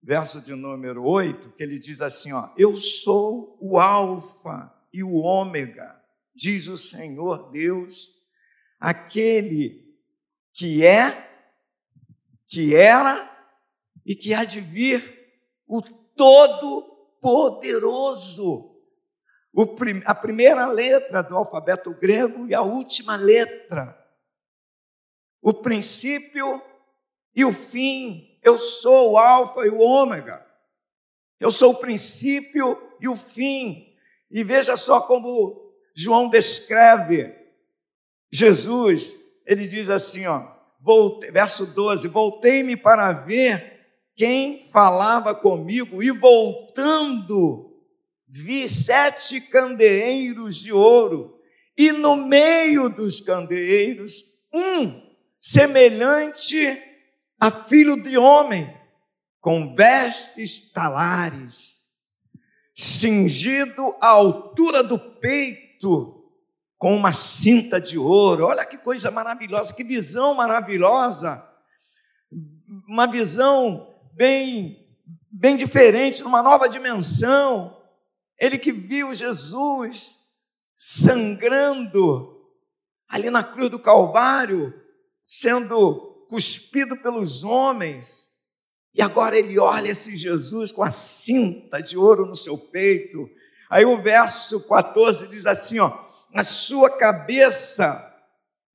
verso 0.03 0.41
de 0.41 0.55
número 0.55 1.05
8, 1.05 1.51
que 1.51 1.63
ele 1.63 1.79
diz 1.79 2.01
assim, 2.01 2.33
ó: 2.33 2.55
Eu 2.57 2.75
sou 2.77 3.59
o 3.61 3.79
alfa 3.79 4.73
e 4.95 5.03
o 5.03 5.17
ômega, 5.17 6.01
diz 6.35 6.69
o 6.69 6.79
Senhor 6.79 7.51
Deus, 7.51 8.16
aquele 8.79 9.97
que 10.53 10.85
é, 10.85 11.27
que 12.47 12.75
era 12.75 13.35
e 14.05 14.15
que 14.15 14.35
há 14.35 14.45
de 14.45 14.61
vir, 14.61 15.03
o 15.67 15.81
Todo-Poderoso. 15.83 18.77
A 20.05 20.15
primeira 20.15 20.67
letra 20.67 21.23
do 21.23 21.35
alfabeto 21.37 21.95
grego 21.95 22.47
e 22.47 22.55
a 22.55 22.61
última 22.63 23.17
letra 23.17 24.07
o 25.47 25.55
princípio 25.55 26.61
e 27.33 27.45
o 27.45 27.53
fim. 27.53 28.37
Eu 28.43 28.59
sou 28.59 29.13
o 29.13 29.17
Alfa 29.17 29.65
e 29.65 29.69
o 29.69 29.79
Ômega. 29.79 30.45
Eu 31.39 31.53
sou 31.53 31.71
o 31.71 31.79
princípio 31.79 32.77
e 33.01 33.09
o 33.09 33.15
fim. 33.15 33.97
E 34.29 34.43
veja 34.43 34.77
só 34.77 35.01
como 35.01 35.73
João 35.95 36.29
descreve 36.29 37.33
Jesus. 38.31 39.15
Ele 39.47 39.67
diz 39.67 39.89
assim, 39.91 40.27
ó, 40.27 40.47
volte, 40.81 41.31
verso 41.31 41.67
12: 41.67 42.09
Voltei-me 42.09 42.77
para 42.77 43.13
ver 43.13 43.77
quem 44.15 44.59
falava 44.59 45.35
comigo, 45.35 46.03
e 46.03 46.11
voltando, 46.11 47.77
vi 48.27 48.67
sete 48.67 49.41
candeeiros 49.43 50.57
de 50.57 50.73
ouro, 50.73 51.39
e 51.77 51.93
no 51.93 52.17
meio 52.17 52.89
dos 52.89 53.21
candeeiros, 53.21 54.23
um 54.53 55.03
semelhante 55.39 56.83
a 57.39 57.51
filho 57.51 58.03
de 58.03 58.17
homem, 58.17 58.75
com 59.39 59.75
vestes 59.77 60.73
talares, 60.73 61.85
cingido 62.75 63.95
à 64.01 64.09
altura 64.09 64.83
do 64.83 64.99
peito, 64.99 66.16
com 66.87 66.95
uma 66.95 67.13
cinta 67.13 67.81
de 67.81 67.99
ouro. 67.99 68.47
Olha 68.47 68.65
que 68.65 68.79
coisa 68.79 69.11
maravilhosa, 69.11 69.75
que 69.75 69.83
visão 69.83 70.35
maravilhosa. 70.35 71.45
Uma 72.89 73.09
visão 73.09 73.93
bem 74.13 74.87
bem 75.29 75.57
diferente, 75.57 76.23
numa 76.23 76.41
nova 76.41 76.69
dimensão. 76.69 77.77
Ele 78.39 78.57
que 78.57 78.71
viu 78.71 79.13
Jesus 79.13 80.15
sangrando 80.77 82.41
ali 83.09 83.31
na 83.31 83.43
cruz 83.43 83.69
do 83.69 83.81
Calvário, 83.81 84.73
sendo 85.27 86.25
cuspido 86.31 86.97
pelos 86.99 87.43
homens, 87.43 88.29
e 88.95 89.03
agora 89.03 89.37
ele 89.37 89.59
olha 89.59 89.91
esse 89.91 90.17
Jesus 90.17 90.71
com 90.71 90.85
a 90.85 90.91
cinta 90.93 91.83
de 91.83 91.99
ouro 91.99 92.27
no 92.27 92.37
seu 92.37 92.57
peito. 92.57 93.29
Aí 93.69 93.85
o 93.85 94.01
verso 94.01 94.61
14 94.69 95.27
diz 95.27 95.47
assim: 95.47 95.81
ó, 95.81 96.06
a 96.37 96.45
sua 96.45 96.91
cabeça 96.91 98.15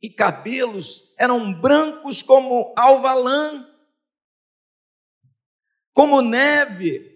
e 0.02 0.10
cabelos 0.10 1.13
eram 1.17 1.54
brancos 1.54 2.24
como 2.24 2.74
alva-lã, 2.76 3.67
como 5.93 6.24
neve, 6.24 7.08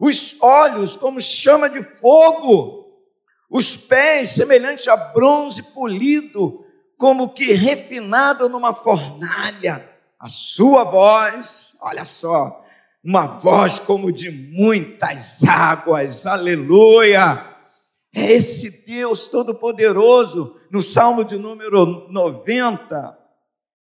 os 0.00 0.40
olhos 0.40 0.96
como 0.96 1.20
chama 1.20 1.68
de 1.68 1.82
fogo, 1.82 3.02
os 3.50 3.76
pés 3.76 4.30
semelhantes 4.30 4.86
a 4.86 4.96
bronze 4.96 5.62
polido, 5.74 6.64
como 6.96 7.30
que 7.30 7.52
refinado 7.52 8.48
numa 8.48 8.72
fornalha. 8.72 9.90
A 10.16 10.28
sua 10.28 10.84
voz, 10.84 11.76
olha 11.80 12.04
só, 12.04 12.64
uma 13.02 13.26
voz 13.26 13.80
como 13.80 14.12
de 14.12 14.30
muitas 14.30 15.42
águas, 15.42 16.24
aleluia. 16.24 17.51
É 18.14 18.32
esse 18.32 18.84
Deus 18.84 19.28
Todo-Poderoso, 19.28 20.60
no 20.70 20.82
Salmo 20.82 21.24
de 21.24 21.38
número 21.38 22.08
90, 22.10 23.18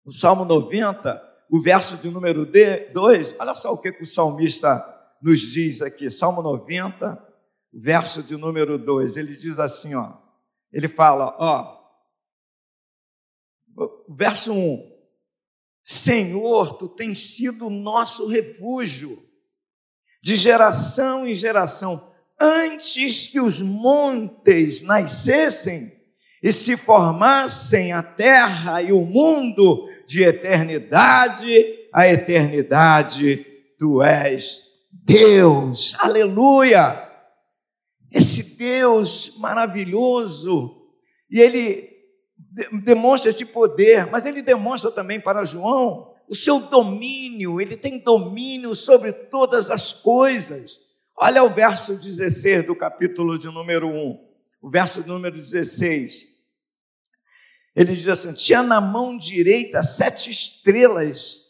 no 0.04 0.12
Salmo 0.12 0.44
90, 0.44 1.28
o 1.50 1.60
verso 1.60 1.96
de 1.98 2.10
número 2.10 2.44
2, 2.44 3.36
olha 3.38 3.54
só 3.54 3.72
o 3.72 3.78
que, 3.78 3.92
que 3.92 4.02
o 4.02 4.06
salmista 4.06 4.84
nos 5.22 5.40
diz 5.40 5.80
aqui, 5.82 6.10
Salmo 6.10 6.42
90, 6.42 7.26
verso 7.72 8.22
de 8.22 8.36
número 8.36 8.76
2, 8.76 9.16
ele 9.16 9.36
diz 9.36 9.58
assim, 9.58 9.94
ó, 9.94 10.16
ele 10.72 10.88
fala, 10.88 11.36
ó, 11.38 11.78
verso 14.08 14.52
1: 14.52 14.98
Senhor, 15.82 16.74
tu 16.74 16.88
tens 16.88 17.36
sido 17.36 17.70
nosso 17.70 18.28
refúgio, 18.28 19.22
de 20.20 20.36
geração 20.36 21.26
em 21.26 21.34
geração, 21.34 22.12
antes 22.40 23.26
que 23.26 23.40
os 23.40 23.60
montes 23.60 24.82
nascessem 24.82 25.92
e 26.42 26.52
se 26.52 26.76
formassem 26.76 27.92
a 27.92 28.02
terra 28.02 28.82
e 28.82 28.92
o 28.92 29.00
mundo, 29.00 29.88
de 30.06 30.22
eternidade 30.22 31.78
a 31.92 32.06
eternidade, 32.06 33.46
tu 33.78 34.02
és 34.02 34.62
Deus, 34.90 35.94
aleluia! 35.98 37.06
Esse 38.10 38.56
Deus 38.56 39.34
maravilhoso, 39.38 40.76
e 41.30 41.40
ele 41.40 41.88
demonstra 42.84 43.30
esse 43.30 43.44
poder, 43.46 44.06
mas 44.06 44.24
ele 44.24 44.42
demonstra 44.42 44.90
também 44.90 45.20
para 45.20 45.44
João 45.44 46.14
o 46.28 46.34
seu 46.34 46.60
domínio, 46.60 47.60
ele 47.60 47.76
tem 47.76 47.98
domínio 47.98 48.74
sobre 48.74 49.12
todas 49.12 49.70
as 49.70 49.92
coisas. 49.92 50.87
Olha 51.20 51.42
o 51.42 51.48
verso 51.48 51.96
16 51.96 52.64
do 52.64 52.76
capítulo 52.76 53.36
de 53.36 53.46
número 53.46 53.88
1, 53.88 54.28
o 54.62 54.70
verso 54.70 55.04
número 55.04 55.34
16. 55.34 56.14
Ele 57.74 57.92
diz 57.92 58.06
assim: 58.06 58.32
Tinha 58.34 58.62
na 58.62 58.80
mão 58.80 59.16
direita 59.16 59.82
sete 59.82 60.30
estrelas, 60.30 61.48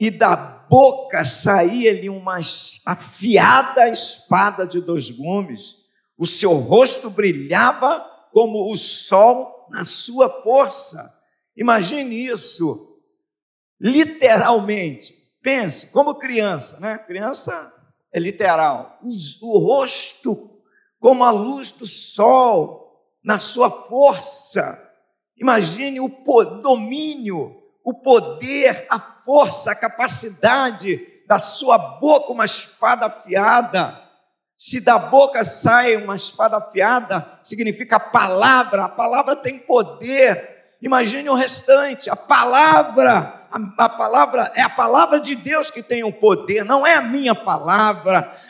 e 0.00 0.10
da 0.10 0.34
boca 0.34 1.24
saía-lhe 1.24 2.08
uma 2.08 2.38
afiada 2.84 3.88
espada 3.88 4.66
de 4.66 4.80
dois 4.80 5.12
gumes, 5.12 5.84
o 6.18 6.26
seu 6.26 6.54
rosto 6.54 7.08
brilhava 7.08 8.00
como 8.32 8.72
o 8.72 8.76
sol 8.76 9.68
na 9.70 9.86
sua 9.86 10.28
força. 10.42 11.16
Imagine 11.56 12.26
isso, 12.26 13.00
literalmente. 13.80 15.14
Pense, 15.40 15.92
como 15.92 16.16
criança, 16.16 16.80
né? 16.80 16.98
Criança 16.98 17.73
é 18.14 18.18
literal. 18.18 18.98
O, 19.42 19.58
rosto 19.58 20.50
como 20.98 21.22
a 21.22 21.30
luz 21.30 21.70
do 21.70 21.86
sol, 21.86 23.04
na 23.22 23.38
sua 23.38 23.70
força. 23.70 24.80
Imagine 25.36 26.00
o 26.00 26.08
domínio, 26.62 27.62
o 27.84 27.92
poder, 27.92 28.86
a 28.88 28.98
força, 28.98 29.72
a 29.72 29.74
capacidade 29.74 31.06
da 31.26 31.38
sua 31.38 31.76
boca, 31.76 32.32
uma 32.32 32.46
espada 32.46 33.06
afiada 33.06 34.04
se 34.56 34.80
da 34.80 34.98
boca 34.98 35.44
sai 35.44 35.96
uma 35.96 36.14
espada 36.14 36.58
afiada, 36.58 37.38
significa 37.42 37.98
palavra, 37.98 38.84
a 38.84 38.88
palavra 38.88 39.36
tem 39.36 39.58
poder. 39.58 40.76
Imagine 40.80 41.28
o 41.28 41.34
restante, 41.34 42.08
a 42.08 42.16
palavra, 42.16 43.43
a, 43.54 43.84
a, 43.84 43.88
palavra 43.88 44.52
é 44.56 44.62
a 44.62 44.68
palavra 44.68 45.20
de 45.20 45.36
Deus 45.36 45.70
que 45.70 45.82
tem 45.82 46.02
o 46.02 46.12
poder, 46.12 46.64
não 46.64 46.84
é 46.84 46.94
a 46.94 47.02
minha 47.02 47.34
palavra. 47.34 48.40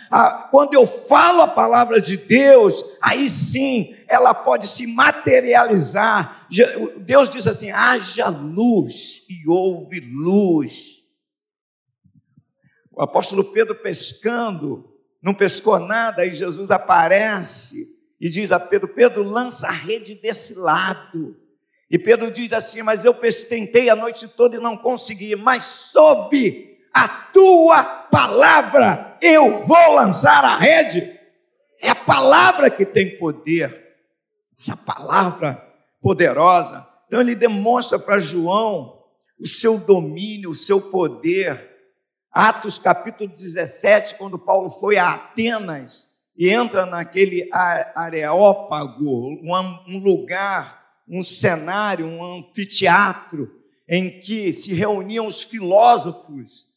Quando 0.50 0.74
eu 0.74 0.86
falo 0.86 1.42
a 1.42 1.48
palavra 1.48 2.00
de 2.00 2.16
Deus, 2.16 2.82
aí 3.02 3.28
sim 3.28 3.94
ela 4.08 4.32
pode 4.32 4.66
se 4.66 4.86
materializar. 4.86 6.46
Deus 7.00 7.28
diz 7.28 7.46
assim: 7.46 7.70
haja 7.70 8.28
luz 8.28 9.26
e 9.28 9.46
houve 9.46 10.00
luz. 10.00 11.02
O 12.90 13.02
apóstolo 13.02 13.44
Pedro 13.44 13.74
pescando, 13.74 14.88
não 15.20 15.34
pescou 15.34 15.78
nada, 15.80 16.24
e 16.24 16.32
Jesus 16.32 16.70
aparece 16.70 17.94
e 18.18 18.30
diz 18.30 18.52
a 18.52 18.60
Pedro: 18.60 18.88
Pedro, 18.88 19.22
lança 19.22 19.68
a 19.68 19.72
rede 19.72 20.14
desse 20.14 20.54
lado. 20.54 21.36
E 21.90 21.98
Pedro 21.98 22.30
diz 22.30 22.52
assim: 22.52 22.82
Mas 22.82 23.04
eu 23.04 23.14
tentei 23.48 23.88
a 23.88 23.96
noite 23.96 24.28
toda 24.28 24.56
e 24.56 24.60
não 24.60 24.76
consegui, 24.76 25.36
mas 25.36 25.64
sob 25.64 26.78
a 26.92 27.08
tua 27.08 27.82
palavra 27.82 29.18
eu 29.20 29.64
vou 29.66 29.94
lançar 29.94 30.44
a 30.44 30.56
rede. 30.56 31.18
É 31.80 31.90
a 31.90 31.94
palavra 31.94 32.70
que 32.70 32.86
tem 32.86 33.18
poder, 33.18 33.96
essa 34.58 34.76
palavra 34.76 35.62
poderosa. 36.00 36.86
Então 37.06 37.20
ele 37.20 37.34
demonstra 37.34 37.98
para 37.98 38.18
João 38.18 39.02
o 39.38 39.46
seu 39.46 39.78
domínio, 39.78 40.50
o 40.50 40.54
seu 40.54 40.80
poder. 40.80 41.72
Atos 42.32 42.78
capítulo 42.78 43.30
17, 43.30 44.16
quando 44.16 44.38
Paulo 44.38 44.68
foi 44.68 44.96
a 44.96 45.14
Atenas 45.14 46.14
e 46.36 46.50
entra 46.50 46.84
naquele 46.84 47.48
areópago, 47.94 49.28
um 49.86 49.98
lugar 49.98 50.83
um 51.08 51.22
cenário, 51.22 52.06
um 52.06 52.38
anfiteatro, 52.38 53.50
em 53.88 54.20
que 54.20 54.52
se 54.52 54.74
reuniam 54.74 55.26
os 55.26 55.42
filósofos 55.42 56.74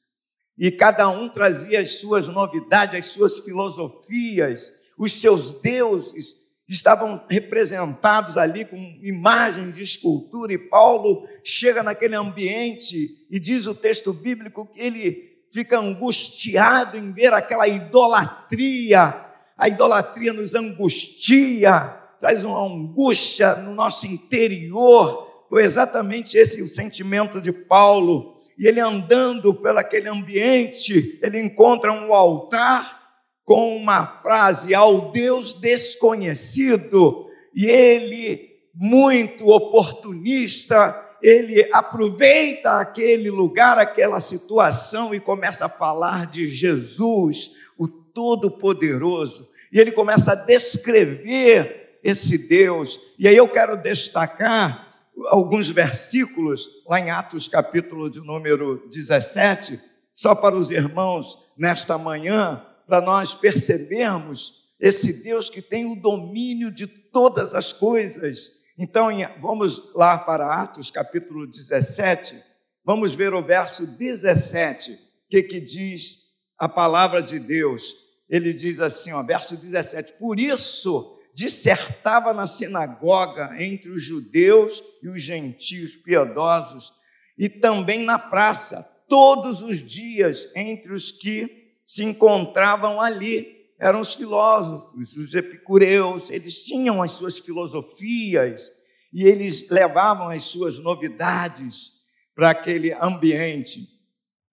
e 0.57 0.71
cada 0.71 1.07
um 1.07 1.29
trazia 1.29 1.79
as 1.79 1.99
suas 1.99 2.27
novidades, 2.27 2.99
as 2.99 3.05
suas 3.07 3.39
filosofias, 3.39 4.73
os 4.97 5.13
seus 5.13 5.61
deuses 5.61 6.47
estavam 6.67 7.23
representados 7.29 8.37
ali 8.37 8.65
com 8.65 8.77
imagens 9.01 9.75
de 9.75 9.83
escultura, 9.83 10.51
e 10.51 10.57
Paulo 10.57 11.25
chega 11.43 11.81
naquele 11.81 12.15
ambiente 12.15 13.25
e 13.31 13.39
diz 13.39 13.67
o 13.67 13.75
texto 13.75 14.11
bíblico 14.11 14.65
que 14.65 14.81
ele 14.81 15.37
fica 15.51 15.79
angustiado 15.79 16.97
em 16.97 17.13
ver 17.13 17.33
aquela 17.33 17.67
idolatria, 17.67 19.25
a 19.57 19.69
idolatria 19.69 20.33
nos 20.33 20.55
angustia, 20.55 21.97
traz 22.19 22.43
uma 22.43 22.63
angústia 22.65 23.55
no 23.55 23.73
nosso 23.73 24.07
interior. 24.07 25.45
Foi 25.49 25.63
exatamente 25.63 26.37
esse 26.37 26.61
o 26.61 26.67
sentimento 26.67 27.41
de 27.41 27.51
Paulo. 27.51 28.37
E 28.57 28.67
ele 28.67 28.79
andando 28.79 29.53
pelo 29.53 29.79
aquele 29.79 30.09
ambiente, 30.09 31.19
ele 31.21 31.39
encontra 31.39 31.91
um 31.91 32.13
altar 32.13 32.97
com 33.45 33.77
uma 33.77 34.05
frase 34.21 34.73
ao 34.73 35.11
Deus 35.11 35.53
desconhecido. 35.53 37.27
E 37.55 37.65
ele, 37.65 38.49
muito 38.73 39.47
oportunista, 39.49 40.93
ele 41.21 41.67
aproveita 41.71 42.79
aquele 42.79 43.29
lugar, 43.29 43.77
aquela 43.77 44.19
situação 44.19 45.13
e 45.13 45.19
começa 45.19 45.65
a 45.65 45.69
falar 45.69 46.27
de 46.27 46.47
Jesus, 46.47 47.51
o 47.77 47.87
Todo-Poderoso. 47.87 49.47
E 49.71 49.79
ele 49.79 49.91
começa 49.91 50.31
a 50.31 50.35
descrever 50.35 51.86
esse 52.07 52.37
Deus. 52.37 53.13
E 53.19 53.27
aí 53.27 53.35
eu 53.35 53.49
quero 53.49 53.75
destacar 53.75 54.87
alguns 55.25 55.69
versículos 55.69 56.81
lá 56.87 57.01
em 57.01 57.09
Atos 57.09 57.49
capítulo 57.49 58.09
de 58.09 58.21
número 58.21 58.87
17, 58.89 59.77
só 60.13 60.33
para 60.33 60.55
os 60.55 60.71
irmãos 60.71 61.51
nesta 61.57 61.97
manhã, 61.97 62.65
para 62.87 63.01
nós 63.01 63.35
percebermos 63.35 64.71
esse 64.79 65.21
Deus 65.21 65.49
que 65.49 65.61
tem 65.61 65.85
o 65.85 66.01
domínio 66.01 66.71
de 66.71 66.87
todas 66.87 67.53
as 67.53 67.73
coisas. 67.73 68.61
Então, 68.79 69.09
vamos 69.41 69.93
lá 69.93 70.17
para 70.17 70.61
Atos 70.61 70.89
capítulo 70.89 71.45
17, 71.45 72.41
vamos 72.85 73.15
ver 73.15 73.33
o 73.33 73.43
verso 73.43 73.85
17, 73.85 74.93
o 74.93 74.97
que, 75.29 75.43
que 75.43 75.59
diz 75.59 76.27
a 76.57 76.69
palavra 76.69 77.21
de 77.21 77.37
Deus. 77.37 78.07
Ele 78.29 78.53
diz 78.53 78.79
assim, 78.79 79.11
ó, 79.11 79.21
verso 79.23 79.57
17: 79.57 80.13
Por 80.13 80.39
isso 80.39 81.16
dissertava 81.37 82.33
na 82.33 82.47
sinagoga 82.47 83.55
entre 83.59 83.91
os 83.91 84.03
judeus 84.03 84.81
e 85.03 85.07
os 85.07 85.21
gentios 85.21 85.95
piedosos, 85.95 86.93
e 87.37 87.47
também 87.47 88.01
na 88.01 88.17
praça, 88.17 88.81
todos 89.07 89.61
os 89.61 89.77
dias, 89.77 90.49
entre 90.55 90.91
os 90.91 91.11
que 91.11 91.75
se 91.85 92.03
encontravam 92.03 92.99
ali. 92.99 93.55
Eram 93.77 94.01
os 94.01 94.15
filósofos, 94.15 95.15
os 95.15 95.35
epicureus, 95.35 96.31
eles 96.31 96.63
tinham 96.63 97.03
as 97.03 97.11
suas 97.11 97.37
filosofias 97.37 98.71
e 99.13 99.23
eles 99.23 99.69
levavam 99.69 100.29
as 100.29 100.41
suas 100.41 100.79
novidades 100.79 102.01
para 102.33 102.49
aquele 102.49 102.91
ambiente. 102.93 103.87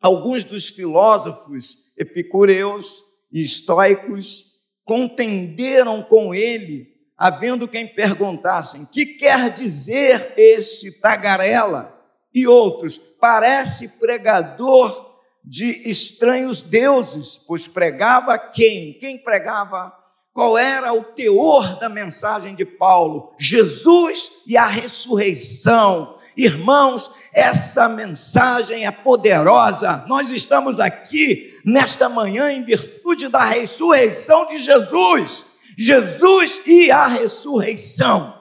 Alguns 0.03 0.45
dos 0.45 0.69
filósofos 0.69 1.95
epicureus 1.97 3.03
e 3.33 3.43
estoicos 3.43 4.54
contenderam 4.85 6.03
com 6.03 6.35
ele, 6.35 6.89
havendo 7.17 7.69
quem 7.69 7.87
perguntassem: 7.87 8.87
que 8.87 9.07
quer 9.07 9.51
dizer 9.51 10.35
este 10.37 10.93
tagarela? 11.01 11.93
E 12.35 12.47
outros, 12.49 12.99
parece 12.99 14.01
pregador 14.01 15.15
de 15.45 15.89
estranhos 15.89 16.63
deuses, 16.63 17.39
pois 17.47 17.69
pregava 17.69 18.37
quem? 18.39 18.95
Quem 18.95 19.19
pregava? 19.19 19.93
Qual 20.33 20.59
era 20.59 20.93
o 20.93 21.05
teor 21.05 21.79
da 21.79 21.89
mensagem 21.89 22.57
de 22.57 22.65
Paulo? 22.65 23.33
Jesus 23.39 24.43
e 24.49 24.57
a 24.57 24.67
ressurreição. 24.67 26.19
Irmãos, 26.37 27.11
essa 27.33 27.89
mensagem 27.89 28.87
é 28.87 28.91
poderosa. 28.91 30.05
Nós 30.09 30.31
estamos 30.31 30.81
aqui 30.81 31.53
nesta 31.65 32.09
manhã 32.09 32.51
em 32.51 32.65
virtude 32.65 33.29
da 33.29 33.45
ressurreição 33.45 34.47
de 34.47 34.59
Jesus. 34.59 35.55
Jesus 35.77 36.61
e 36.67 36.91
a 36.91 37.07
ressurreição. 37.07 38.35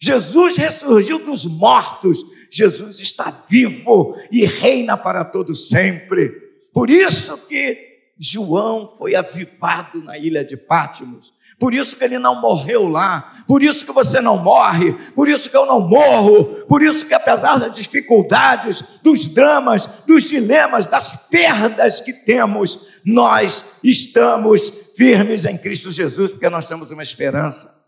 Jesus 0.00 0.56
ressurgiu 0.56 1.18
dos 1.18 1.44
mortos. 1.44 2.18
Jesus 2.50 2.98
está 3.00 3.44
vivo 3.48 4.16
e 4.30 4.44
reina 4.44 4.96
para 4.96 5.24
todo 5.24 5.54
sempre. 5.54 6.30
Por 6.72 6.90
isso 6.90 7.36
que 7.46 7.90
João 8.18 8.88
foi 8.88 9.14
avivado 9.14 10.02
na 10.02 10.18
ilha 10.18 10.44
de 10.44 10.56
Pátimos 10.56 11.32
por 11.60 11.74
isso 11.74 11.94
que 11.94 12.02
ele 12.02 12.18
não 12.18 12.40
morreu 12.40 12.88
lá, 12.88 13.44
por 13.46 13.62
isso 13.62 13.84
que 13.84 13.92
você 13.92 14.18
não 14.18 14.38
morre, 14.38 14.94
por 15.12 15.28
isso 15.28 15.50
que 15.50 15.56
eu 15.56 15.66
não 15.66 15.86
morro, 15.86 16.66
por 16.66 16.82
isso 16.82 17.06
que 17.06 17.12
apesar 17.12 17.58
das 17.58 17.74
dificuldades, 17.74 18.98
dos 19.02 19.26
dramas, 19.26 19.84
dos 20.06 20.24
dilemas, 20.24 20.86
das 20.86 21.28
perdas 21.28 22.00
que 22.00 22.14
temos, 22.14 22.88
nós 23.04 23.74
estamos 23.84 24.70
firmes 24.96 25.44
em 25.44 25.58
Cristo 25.58 25.92
Jesus, 25.92 26.30
porque 26.30 26.48
nós 26.48 26.66
temos 26.66 26.90
uma 26.90 27.02
esperança. 27.02 27.78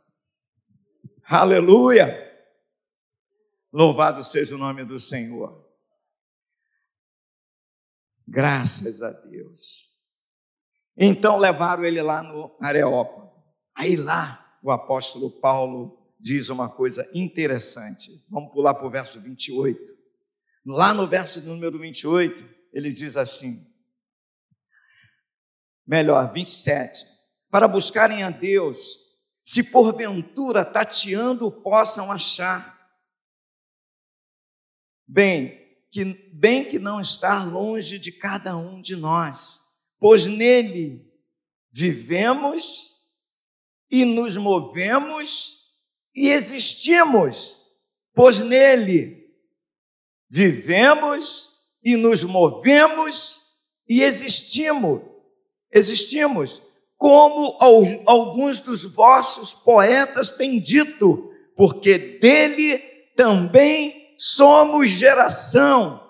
Aleluia! 1.25 2.31
Louvado 3.73 4.23
seja 4.23 4.55
o 4.55 4.59
nome 4.59 4.85
do 4.85 5.01
Senhor. 5.01 5.67
Graças 8.29 9.01
a 9.01 9.11
Deus. 9.11 9.91
Então 10.95 11.39
levaram 11.39 11.85
ele 11.85 12.03
lá 12.03 12.23
no 12.23 12.55
Areópago. 12.61 13.22
Aí 13.75 13.97
lá 13.97 14.59
o 14.63 14.71
apóstolo 14.71 15.31
Paulo 15.31 15.99
diz 16.19 16.49
uma 16.49 16.69
coisa 16.69 17.09
interessante. 17.13 18.25
Vamos 18.29 18.53
pular 18.53 18.75
para 18.75 18.87
o 18.87 18.91
verso 18.91 19.21
28. 19.21 19.93
Lá 20.65 20.95
no 20.95 21.07
verso 21.07 21.41
número 21.43 21.79
28, 21.79 22.45
ele 22.73 22.93
diz 22.93 23.17
assim: 23.17 23.67
melhor, 25.87 26.33
27. 26.33 27.05
Para 27.51 27.67
buscarem 27.67 28.23
a 28.23 28.31
Deus, 28.31 29.03
se 29.45 29.63
porventura 29.65 30.65
tateando 30.65 31.51
possam 31.51 32.13
achar. 32.13 32.73
Bem, 35.07 35.61
que 35.91 36.05
bem 36.33 36.65
que 36.65 36.79
não 36.79 37.01
está 37.01 37.45
longe 37.45 37.99
de 37.99 38.13
cada 38.13 38.57
um 38.57 38.81
de 38.81 38.97
nós, 38.97 39.61
pois 39.99 40.25
nele 40.25 41.13
vivemos 41.71 42.92
e 43.93 44.07
nos 44.07 44.39
movemos 44.39 45.61
e 46.17 46.31
existimos, 46.31 47.61
pois 48.15 48.41
nele 48.41 49.23
vivemos 50.31 51.51
e 51.85 51.95
nos 51.95 52.25
movemos 52.25 53.41
e 53.87 54.03
existimos. 54.03 55.03
Existimos, 55.71 56.63
como 56.97 57.59
alguns 58.07 58.61
dos 58.61 58.85
vossos 58.85 59.53
poetas 59.53 60.31
têm 60.31 60.59
dito, 60.59 61.31
porque 61.55 61.99
dele 61.99 62.79
também 63.15 64.15
somos 64.17 64.89
geração. 64.89 66.01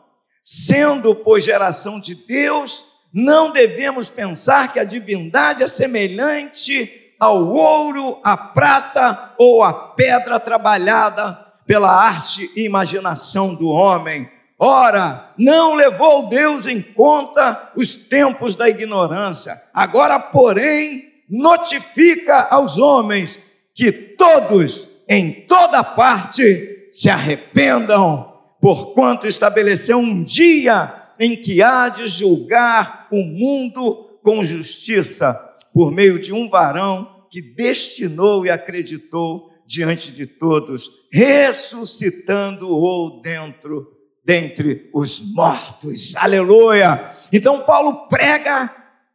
Sendo, 0.40 1.14
pois, 1.14 1.44
geração 1.44 2.00
de 2.00 2.14
Deus, 2.14 2.84
não 3.12 3.52
devemos 3.52 4.08
pensar 4.08 4.72
que 4.72 4.80
a 4.80 4.84
divindade 4.84 5.62
é 5.62 5.68
semelhante 5.68 7.01
ao 7.22 7.46
ouro, 7.46 8.18
à 8.24 8.36
prata 8.36 9.34
ou 9.38 9.62
à 9.62 9.72
pedra 9.72 10.40
trabalhada 10.40 11.38
pela 11.64 11.88
arte 11.88 12.50
e 12.56 12.64
imaginação 12.64 13.54
do 13.54 13.68
homem. 13.68 14.28
Ora, 14.58 15.30
não 15.38 15.76
levou 15.76 16.28
Deus 16.28 16.66
em 16.66 16.82
conta 16.82 17.70
os 17.76 17.94
tempos 17.94 18.56
da 18.56 18.68
ignorância. 18.68 19.62
Agora, 19.72 20.18
porém, 20.18 21.12
notifica 21.30 22.48
aos 22.50 22.76
homens 22.76 23.38
que 23.72 23.92
todos, 23.92 24.88
em 25.08 25.46
toda 25.46 25.84
parte, 25.84 26.88
se 26.90 27.08
arrependam, 27.08 28.32
porquanto 28.60 29.28
estabeleceu 29.28 29.96
um 29.96 30.24
dia 30.24 30.92
em 31.20 31.36
que 31.36 31.62
há 31.62 31.88
de 31.88 32.08
julgar 32.08 33.06
o 33.12 33.22
mundo 33.22 34.18
com 34.24 34.44
justiça, 34.44 35.40
por 35.72 35.92
meio 35.92 36.18
de 36.18 36.32
um 36.32 36.50
varão 36.50 37.11
que 37.32 37.40
destinou 37.40 38.44
e 38.44 38.50
acreditou 38.50 39.50
diante 39.66 40.12
de 40.12 40.26
todos, 40.26 41.08
ressuscitando-o 41.10 43.22
dentro 43.22 43.90
dentre 44.22 44.90
os 44.92 45.32
mortos. 45.32 46.14
Aleluia! 46.14 47.16
Então 47.32 47.64
Paulo 47.64 48.06
prega 48.08 48.70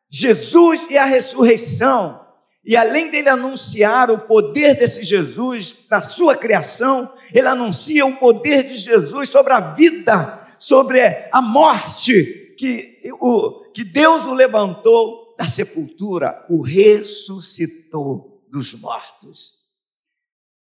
Jesus 0.10 0.82
e 0.89 0.97
a 0.97 1.06
ressurreição. 1.06 2.25
E 2.65 2.75
além 2.75 3.12
dele 3.12 3.30
anunciar 3.30 4.10
o 4.10 4.17
poder 4.19 4.73
desse 4.73 5.03
Jesus 5.03 5.86
na 5.89 6.01
sua 6.01 6.36
criação, 6.36 7.13
ele 7.32 7.47
anuncia 7.47 8.03
o 8.03 8.17
poder 8.17 8.63
de 8.63 8.77
Jesus 8.77 9.30
sobre 9.30 9.53
a 9.53 9.60
vida, 9.60 10.41
sobre 10.58 10.99
a 11.32 11.39
morte, 11.39 12.56
que, 12.58 12.99
o, 13.21 13.69
que 13.71 13.84
Deus 13.84 14.25
o 14.25 14.34
levantou 14.34 15.27
da 15.38 15.47
sepultura, 15.47 16.45
o 16.50 16.62
ressuscitou 16.62 18.43
dos 18.50 18.73
mortos. 18.73 19.71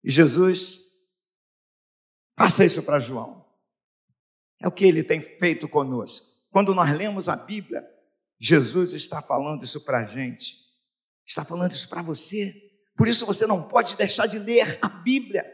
E 0.04 0.10
Jesus 0.10 0.80
passa 2.36 2.64
isso 2.64 2.82
para 2.82 2.98
João. 2.98 3.46
É 4.60 4.68
o 4.68 4.72
que 4.72 4.84
ele 4.84 5.02
tem 5.02 5.22
feito 5.22 5.66
conosco. 5.68 6.26
Quando 6.50 6.74
nós 6.74 6.94
lemos 6.96 7.28
a 7.28 7.36
Bíblia, 7.36 7.82
Jesus 8.38 8.92
está 8.92 9.22
falando 9.22 9.64
isso 9.64 9.80
para 9.80 10.00
a 10.00 10.04
gente, 10.04 10.56
está 11.26 11.44
falando 11.44 11.72
isso 11.72 11.88
para 11.88 12.02
você. 12.02 12.54
Por 12.96 13.08
isso 13.08 13.24
você 13.24 13.46
não 13.46 13.66
pode 13.66 13.96
deixar 13.96 14.26
de 14.26 14.38
ler 14.38 14.78
a 14.82 14.88
Bíblia, 14.88 15.44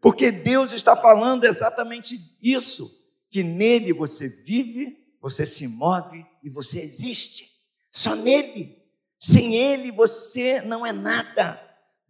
porque 0.00 0.32
Deus 0.32 0.72
está 0.72 0.96
falando 0.96 1.44
exatamente 1.44 2.16
isso: 2.42 2.90
que 3.28 3.42
nele 3.42 3.92
você 3.92 4.28
vive, 4.28 4.96
você 5.20 5.44
se 5.44 5.68
move 5.68 6.24
e 6.42 6.48
você 6.48 6.80
existe. 6.80 7.51
Só 7.92 8.14
nele. 8.16 8.82
Sem 9.20 9.54
ele 9.54 9.92
você 9.92 10.60
não 10.62 10.84
é 10.84 10.90
nada. 10.90 11.60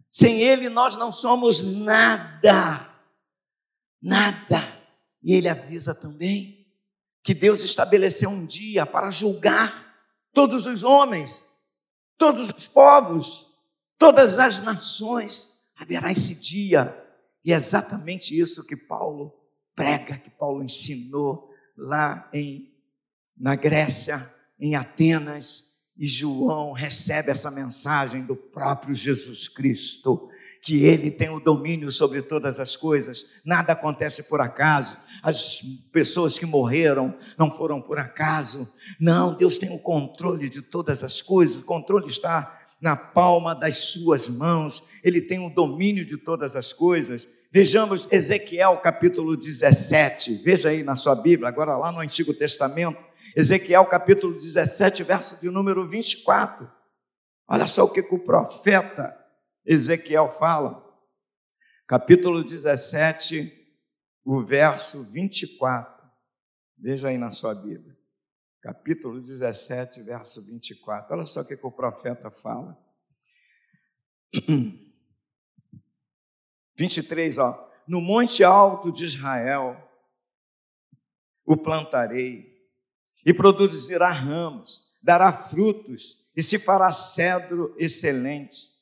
Sem 0.09 0.41
ele 0.41 0.69
nós 0.69 0.97
não 0.97 1.11
somos 1.11 1.63
nada. 1.63 2.89
Nada. 4.01 4.81
E 5.23 5.35
ele 5.35 5.49
avisa 5.49 5.95
também 5.95 6.67
que 7.23 7.35
Deus 7.35 7.61
estabeleceu 7.61 8.31
um 8.31 8.47
dia 8.47 8.87
para 8.87 9.11
julgar 9.11 9.95
todos 10.33 10.67
os 10.67 10.83
homens, 10.83 11.45
todos 12.17 12.49
os 12.49 12.67
povos, 12.67 13.55
todas 13.99 14.39
as 14.39 14.61
nações. 14.61 15.61
Haverá 15.77 16.11
esse 16.11 16.41
dia, 16.41 16.97
e 17.45 17.53
é 17.53 17.57
exatamente 17.57 18.39
isso 18.39 18.65
que 18.65 18.77
Paulo 18.77 19.33
prega, 19.75 20.19
que 20.19 20.31
Paulo 20.31 20.63
ensinou 20.63 21.51
lá 21.77 22.29
em 22.33 22.71
na 23.37 23.57
Grécia, 23.57 24.33
em 24.59 24.77
Atenas, 24.77 25.72
e 25.97 26.07
João 26.07 26.73
recebe 26.73 27.31
essa 27.31 27.51
mensagem 27.51 28.23
do 28.23 28.35
próprio 28.35 28.95
Jesus 28.95 29.49
Cristo, 29.49 30.29
que 30.63 30.85
ele 30.85 31.11
tem 31.11 31.29
o 31.29 31.41
domínio 31.41 31.91
sobre 31.91 32.23
todas 32.23 32.61
as 32.61 32.77
coisas, 32.77 33.41
nada 33.45 33.73
acontece 33.73 34.23
por 34.25 34.41
acaso, 34.41 34.97
as 35.23 35.61
pessoas 35.93 36.39
que 36.39 36.47
morreram 36.47 37.15
não 37.37 37.51
foram 37.51 37.81
por 37.81 37.99
acaso. 37.99 38.73
Não, 38.99 39.37
Deus 39.37 39.59
tem 39.59 39.75
o 39.75 39.79
controle 39.79 40.49
de 40.49 40.63
todas 40.63 41.03
as 41.03 41.21
coisas, 41.21 41.57
o 41.57 41.65
controle 41.65 42.09
está 42.09 42.61
na 42.81 42.97
palma 42.97 43.55
das 43.55 43.77
suas 43.77 44.29
mãos, 44.29 44.83
ele 45.05 45.21
tem 45.21 45.45
o 45.45 45.51
domínio 45.51 46.05
de 46.05 46.17
todas 46.17 46.57
as 46.57 46.73
coisas. 46.73 47.29
Vejamos 47.51 48.09
Ezequiel 48.11 48.77
capítulo 48.79 49.37
17, 49.37 50.43
veja 50.45 50.71
aí 50.71 50.83
na 50.83 50.97
sua 50.97 51.15
Bíblia, 51.15 51.49
agora 51.49 51.77
lá 51.77 51.93
no 51.93 52.01
Antigo 52.01 52.33
Testamento, 52.33 52.99
Ezequiel 53.35 53.87
capítulo 53.87 54.35
17, 54.35 55.03
verso 55.05 55.41
de 55.41 55.51
número 55.51 55.89
24. 55.89 56.71
Olha 57.49 57.67
só 57.67 57.85
o 57.85 57.91
que, 57.91 58.03
que 58.03 58.15
o 58.15 58.23
profeta 58.23 59.19
Ezequiel 59.65 60.29
fala. 60.29 60.83
Capítulo 61.87 62.45
17, 62.45 63.51
o 64.25 64.43
verso 64.43 65.03
24. 65.11 66.03
Veja 66.77 67.09
aí 67.09 67.17
na 67.17 67.31
sua 67.31 67.55
Bíblia. 67.55 67.97
Capítulo 68.61 69.21
17, 69.21 70.03
verso 70.03 70.45
24. 70.47 71.15
Olha 71.15 71.27
só 71.27 71.41
o 71.41 71.45
que, 71.45 71.57
que 71.57 71.67
o 71.67 71.73
profeta 71.73 72.31
fala. 72.31 72.79
23, 76.77 77.39
ó. 77.39 77.71
No 77.87 78.01
monte 78.01 78.45
alto 78.45 78.93
de 78.93 79.05
Israel 79.05 79.77
o 81.45 81.57
plantarei, 81.57 82.52
e 83.25 83.33
produzirá 83.33 84.11
ramos, 84.11 84.93
dará 85.03 85.33
frutos, 85.33 86.23
e 86.37 86.43
se 86.43 86.59
fará 86.59 86.91
cedro 86.91 87.75
excelente. 87.79 88.73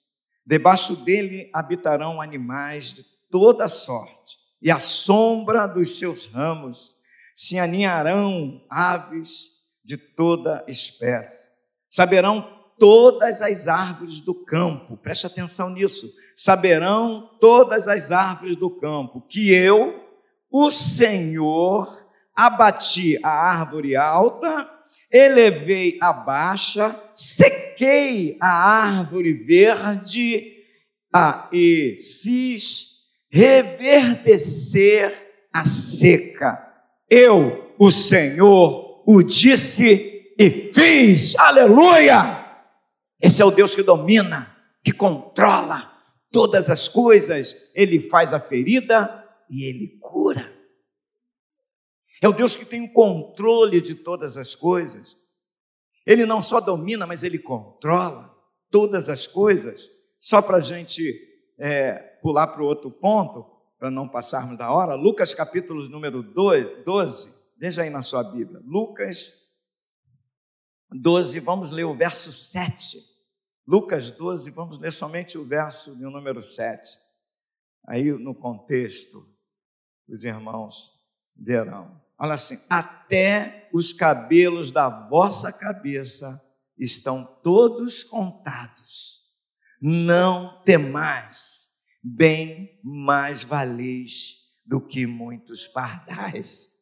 Debaixo 0.46 0.96
dele 0.96 1.50
habitarão 1.52 2.20
animais 2.20 2.92
de 2.92 3.04
toda 3.30 3.68
sorte, 3.68 4.38
e 4.62 4.70
à 4.70 4.78
sombra 4.78 5.66
dos 5.66 5.98
seus 5.98 6.26
ramos 6.26 6.96
se 7.34 7.58
aninharão 7.58 8.62
aves 8.68 9.60
de 9.84 9.96
toda 9.96 10.64
espécie. 10.68 11.48
Saberão 11.88 12.60
todas 12.78 13.42
as 13.42 13.68
árvores 13.68 14.20
do 14.20 14.34
campo, 14.34 14.96
preste 14.96 15.26
atenção 15.26 15.70
nisso. 15.70 16.10
Saberão 16.34 17.36
todas 17.40 17.88
as 17.88 18.10
árvores 18.10 18.56
do 18.56 18.70
campo 18.70 19.20
que 19.22 19.52
eu, 19.52 20.02
o 20.50 20.70
Senhor, 20.70 21.99
abati 22.34 23.18
a 23.22 23.28
árvore 23.28 23.96
alta, 23.96 24.68
elevei 25.10 25.98
a 26.00 26.12
baixa, 26.12 26.98
sequei 27.14 28.36
a 28.40 28.48
árvore 28.48 29.32
verde 29.32 30.56
ah, 31.12 31.48
e 31.52 31.98
fiz 32.22 32.90
reverdecer 33.30 35.12
a 35.52 35.64
seca. 35.64 36.66
Eu, 37.08 37.74
o 37.78 37.90
Senhor, 37.90 39.02
o 39.06 39.22
disse 39.22 40.34
e 40.38 40.72
fiz. 40.72 41.36
Aleluia! 41.36 42.46
Esse 43.20 43.42
é 43.42 43.44
o 43.44 43.50
Deus 43.50 43.74
que 43.74 43.82
domina, 43.82 44.56
que 44.82 44.92
controla 44.92 45.90
todas 46.32 46.70
as 46.70 46.88
coisas. 46.88 47.70
Ele 47.74 48.00
faz 48.00 48.32
a 48.32 48.40
ferida 48.40 49.24
e 49.50 49.68
ele 49.68 49.98
cura. 50.00 50.49
É 52.20 52.28
o 52.28 52.32
Deus 52.32 52.54
que 52.54 52.64
tem 52.64 52.84
o 52.84 52.92
controle 52.92 53.80
de 53.80 53.94
todas 53.94 54.36
as 54.36 54.54
coisas. 54.54 55.16
Ele 56.04 56.26
não 56.26 56.42
só 56.42 56.60
domina, 56.60 57.06
mas 57.06 57.22
ele 57.22 57.38
controla 57.38 58.34
todas 58.70 59.08
as 59.08 59.26
coisas. 59.26 59.88
Só 60.18 60.42
para 60.42 60.58
a 60.58 60.60
gente 60.60 61.02
é, 61.58 61.94
pular 62.22 62.48
para 62.48 62.62
o 62.62 62.66
outro 62.66 62.90
ponto, 62.90 63.44
para 63.78 63.90
não 63.90 64.08
passarmos 64.08 64.58
da 64.58 64.70
hora, 64.70 64.94
Lucas 64.94 65.32
capítulo 65.32 65.88
número 65.88 66.22
12, 66.22 67.34
veja 67.58 67.82
aí 67.82 67.88
na 67.88 68.02
sua 68.02 68.22
Bíblia, 68.22 68.60
Lucas 68.62 69.48
12, 70.90 71.40
vamos 71.40 71.70
ler 71.70 71.84
o 71.84 71.94
verso 71.94 72.32
7. 72.32 72.98
Lucas 73.66 74.10
12, 74.10 74.50
vamos 74.50 74.78
ler 74.78 74.92
somente 74.92 75.38
o 75.38 75.44
verso 75.44 75.96
de 75.96 76.02
número 76.02 76.42
7. 76.42 76.98
Aí 77.86 78.12
no 78.12 78.34
contexto, 78.34 79.26
os 80.08 80.24
irmãos 80.24 81.00
verão. 81.34 82.00
Olha 82.20 82.34
assim: 82.34 82.62
até 82.68 83.70
os 83.72 83.94
cabelos 83.94 84.70
da 84.70 84.88
vossa 85.08 85.50
cabeça 85.50 86.38
estão 86.76 87.24
todos 87.42 88.04
contados 88.04 89.20
não 89.80 90.62
temais, 90.62 91.74
bem 92.02 92.78
mais 92.84 93.42
valeis 93.42 94.58
do 94.66 94.80
que 94.80 95.06
muitos 95.06 95.66
pardais. 95.66 96.78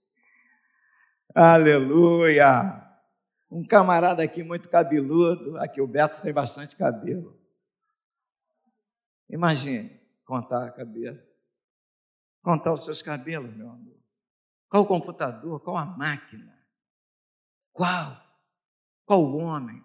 Aleluia! 1.33 2.85
Um 3.49 3.65
camarada 3.65 4.23
aqui 4.23 4.43
muito 4.43 4.69
cabeludo, 4.69 5.57
aqui 5.59 5.81
o 5.81 5.87
Beto 5.87 6.21
tem 6.21 6.33
bastante 6.33 6.75
cabelo. 6.77 7.41
Imagine 9.31 10.01
contar 10.25 10.67
a 10.67 10.73
cabeça, 10.73 11.25
contar 12.43 12.73
os 12.73 12.85
seus 12.85 13.01
cabelos, 13.01 13.55
meu 13.55 13.71
amor. 13.71 13.98
Qual 14.69 14.83
o 14.83 14.87
computador? 14.87 15.61
Qual 15.61 15.77
a 15.77 15.85
máquina? 15.85 16.59
Qual? 17.73 18.21
Qual 19.05 19.23
o 19.23 19.37
homem? 19.39 19.85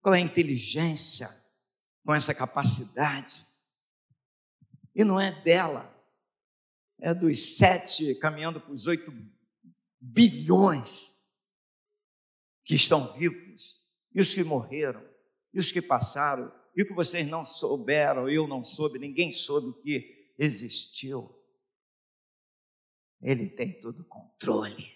Qual 0.00 0.14
é 0.14 0.18
a 0.18 0.20
inteligência? 0.20 1.28
com 2.04 2.14
essa 2.14 2.34
capacidade. 2.34 3.44
E 4.94 5.02
não 5.02 5.18
é 5.18 5.32
dela, 5.42 5.90
é 7.00 7.12
dos 7.12 7.56
sete, 7.56 8.14
caminhando 8.16 8.60
para 8.60 8.72
os 8.72 8.86
oito 8.86 9.12
bilhões 10.00 11.12
que 12.64 12.74
estão 12.74 13.12
vivos, 13.14 13.82
e 14.14 14.20
os 14.20 14.32
que 14.32 14.44
morreram, 14.44 15.04
e 15.52 15.58
os 15.58 15.72
que 15.72 15.82
passaram, 15.82 16.52
e 16.76 16.82
o 16.82 16.86
que 16.86 16.92
vocês 16.92 17.26
não 17.26 17.44
souberam, 17.44 18.28
eu 18.28 18.46
não 18.46 18.62
soube, 18.62 18.98
ninguém 18.98 19.32
soube 19.32 19.80
que 19.82 20.32
existiu. 20.38 21.34
Ele 23.24 23.48
tem 23.48 23.72
todo 23.72 24.00
o 24.00 24.04
controle. 24.04 24.92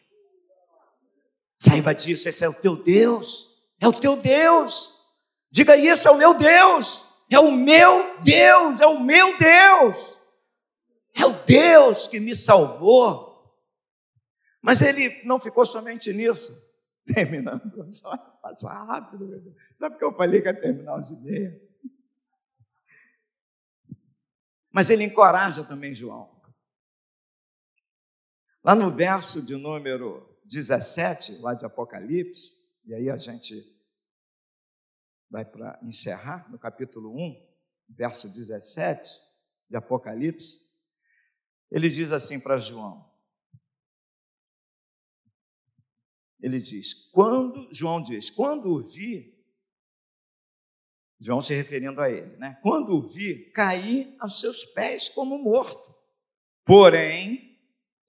Saiba 1.58 1.94
disso, 1.94 2.28
esse 2.28 2.44
é 2.44 2.48
o 2.48 2.52
teu 2.52 2.76
Deus, 2.76 3.58
é 3.80 3.88
o 3.88 3.92
teu 3.92 4.14
Deus. 4.14 5.02
Diga 5.50 5.74
isso, 5.76 6.06
é 6.06 6.10
o 6.10 6.18
meu 6.18 6.34
Deus, 6.34 7.08
é 7.30 7.40
o 7.40 7.50
meu 7.50 8.20
Deus, 8.20 8.80
é 8.80 8.86
o 8.86 9.00
meu 9.00 9.38
Deus. 9.38 10.18
É 11.14 11.24
o 11.24 11.32
Deus 11.32 12.06
que 12.06 12.20
me 12.20 12.36
salvou. 12.36 13.56
Mas 14.60 14.82
ele 14.82 15.22
não 15.24 15.40
ficou 15.40 15.64
somente 15.64 16.12
nisso. 16.12 16.54
Terminando, 17.06 17.90
só 17.90 18.14
passar 18.42 18.84
rápido. 18.84 19.56
Sabe 19.74 19.96
que 19.96 20.04
eu 20.04 20.12
falei 20.12 20.42
que 20.42 20.48
ia 20.48 20.54
terminar 20.54 20.98
às 20.98 21.10
e 21.10 21.16
meia? 21.16 21.58
Mas 24.70 24.90
ele 24.90 25.02
encoraja 25.02 25.64
também 25.64 25.94
João. 25.94 26.37
Lá 28.68 28.74
no 28.74 28.94
verso 28.94 29.40
de 29.40 29.56
número 29.56 30.28
17, 30.44 31.38
lá 31.38 31.54
de 31.54 31.64
Apocalipse, 31.64 32.70
e 32.84 32.92
aí 32.92 33.08
a 33.08 33.16
gente 33.16 33.64
vai 35.30 35.42
para 35.42 35.80
encerrar, 35.82 36.50
no 36.50 36.58
capítulo 36.58 37.16
1, 37.16 37.48
verso 37.88 38.28
17 38.28 39.08
de 39.70 39.74
Apocalipse, 39.74 40.68
ele 41.70 41.88
diz 41.88 42.12
assim 42.12 42.38
para 42.38 42.58
João: 42.58 43.10
ele 46.38 46.60
diz: 46.60 47.08
quando, 47.10 47.74
João 47.74 48.02
diz, 48.02 48.28
quando 48.28 48.70
o 48.70 48.82
vi, 48.82 49.34
João 51.18 51.40
se 51.40 51.54
referindo 51.54 52.02
a 52.02 52.10
ele, 52.10 52.36
né? 52.36 52.58
Quando 52.60 52.98
o 52.98 53.08
vi, 53.08 53.50
caí 53.52 54.14
aos 54.20 54.38
seus 54.38 54.62
pés 54.66 55.08
como 55.08 55.38
morto. 55.38 55.96
Porém, 56.66 57.58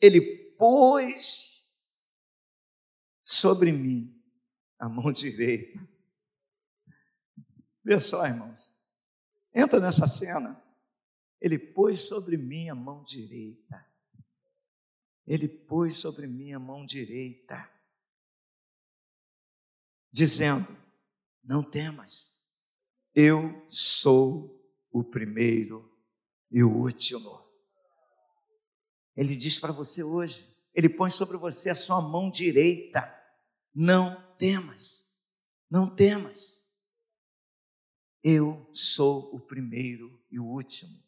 ele 0.01 0.38
pôs 0.59 1.73
sobre 3.23 3.71
mim 3.71 4.13
a 4.77 4.89
mão 4.89 5.09
direita. 5.13 5.79
Vê 7.81 7.97
só, 7.97 8.25
irmãos. 8.25 8.75
Entra 9.55 9.79
nessa 9.79 10.05
cena. 10.05 10.61
Ele 11.39 11.57
pôs 11.57 12.01
sobre 12.01 12.35
mim 12.35 12.69
a 12.69 12.75
mão 12.75 13.01
direita. 13.01 13.87
Ele 15.25 15.47
pôs 15.47 15.95
sobre 15.95 16.27
mim 16.27 16.51
a 16.51 16.59
mão 16.59 16.85
direita 16.85 17.71
dizendo: 20.11 20.75
Não 21.41 21.63
temas, 21.63 22.37
eu 23.15 23.65
sou 23.69 24.61
o 24.91 25.03
primeiro 25.03 25.89
e 26.51 26.61
o 26.63 26.69
último. 26.69 27.48
Ele 29.19 29.35
diz 29.35 29.59
para 29.59 29.73
você 29.73 30.01
hoje, 30.01 30.47
ele 30.73 30.87
põe 30.87 31.09
sobre 31.09 31.35
você 31.35 31.69
a 31.69 31.75
sua 31.75 32.01
mão 32.01 32.31
direita: 32.31 33.13
Não 33.75 34.15
temas, 34.37 35.13
não 35.69 35.93
temas. 35.93 36.65
Eu 38.23 38.65
sou 38.71 39.35
o 39.35 39.41
primeiro 39.41 40.23
e 40.31 40.39
o 40.39 40.45
último. 40.45 41.03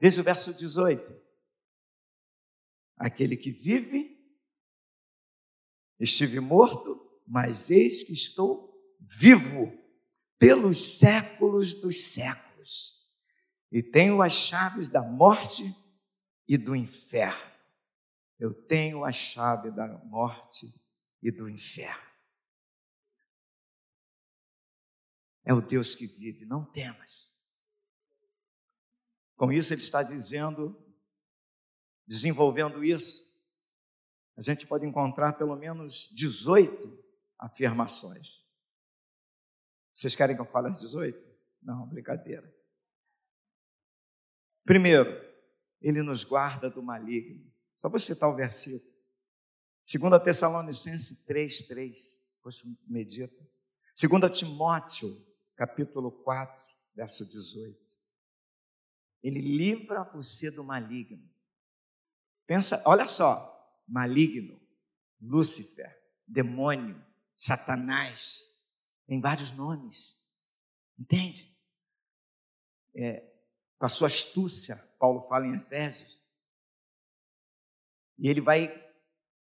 Veja 0.00 0.20
o 0.20 0.24
verso 0.24 0.52
18. 0.52 1.14
Aquele 2.96 3.36
que 3.36 3.52
vive, 3.52 4.20
estive 6.00 6.40
morto, 6.40 7.00
mas 7.24 7.70
eis 7.70 8.02
que 8.02 8.12
estou 8.12 8.76
vivo 8.98 9.72
pelos 10.36 10.98
séculos 10.98 11.74
dos 11.74 12.06
séculos, 12.06 13.08
e 13.70 13.84
tenho 13.84 14.20
as 14.20 14.32
chaves 14.32 14.88
da 14.88 15.00
morte 15.00 15.83
e 16.46 16.56
do 16.56 16.74
inferno. 16.74 17.52
Eu 18.38 18.52
tenho 18.52 19.04
a 19.04 19.12
chave 19.12 19.70
da 19.70 19.86
morte 20.04 20.66
e 21.22 21.30
do 21.30 21.48
inferno. 21.48 22.02
É 25.44 25.52
o 25.52 25.60
Deus 25.60 25.94
que 25.94 26.06
vive, 26.06 26.44
não 26.46 26.64
temas. 26.64 27.32
Com 29.36 29.52
isso, 29.52 29.72
ele 29.74 29.82
está 29.82 30.02
dizendo, 30.02 30.82
desenvolvendo 32.06 32.82
isso, 32.82 33.34
a 34.36 34.42
gente 34.42 34.66
pode 34.66 34.86
encontrar 34.86 35.34
pelo 35.34 35.54
menos 35.56 36.10
18 36.14 37.04
afirmações. 37.38 38.44
Vocês 39.92 40.16
querem 40.16 40.34
que 40.34 40.42
eu 40.42 40.46
fale 40.46 40.68
às 40.68 40.80
18? 40.80 41.18
Não, 41.62 41.86
brincadeira. 41.86 42.52
Primeiro, 44.64 45.10
ele 45.84 46.02
nos 46.02 46.24
guarda 46.24 46.70
do 46.70 46.82
maligno. 46.82 47.44
Só 47.74 47.90
vou 47.90 48.00
citar 48.00 48.30
o 48.30 48.34
versículo. 48.34 48.90
2 49.84 50.22
Tessalonicenses 50.22 51.26
3, 51.26 51.66
3. 51.68 52.24
Você 52.42 52.66
medita. 52.86 53.46
2 54.00 54.38
Timóteo, 54.38 55.14
capítulo 55.54 56.10
4, 56.10 56.64
verso 56.94 57.26
18. 57.26 57.78
Ele 59.22 59.40
livra 59.40 60.04
você 60.04 60.50
do 60.50 60.64
maligno. 60.64 61.30
Pensa, 62.46 62.82
olha 62.86 63.06
só, 63.06 63.52
maligno, 63.86 64.58
Lúcifer, 65.20 65.94
demônio, 66.26 67.02
Satanás, 67.36 68.40
tem 69.06 69.20
vários 69.20 69.50
nomes, 69.52 70.18
entende? 70.98 71.46
É, 72.94 73.33
com 73.78 73.86
a 73.86 73.88
sua 73.88 74.08
astúcia, 74.08 74.76
Paulo 74.98 75.22
fala 75.22 75.46
em 75.46 75.54
Efésios, 75.54 76.22
e 78.18 78.28
ele 78.28 78.40
vai 78.40 78.82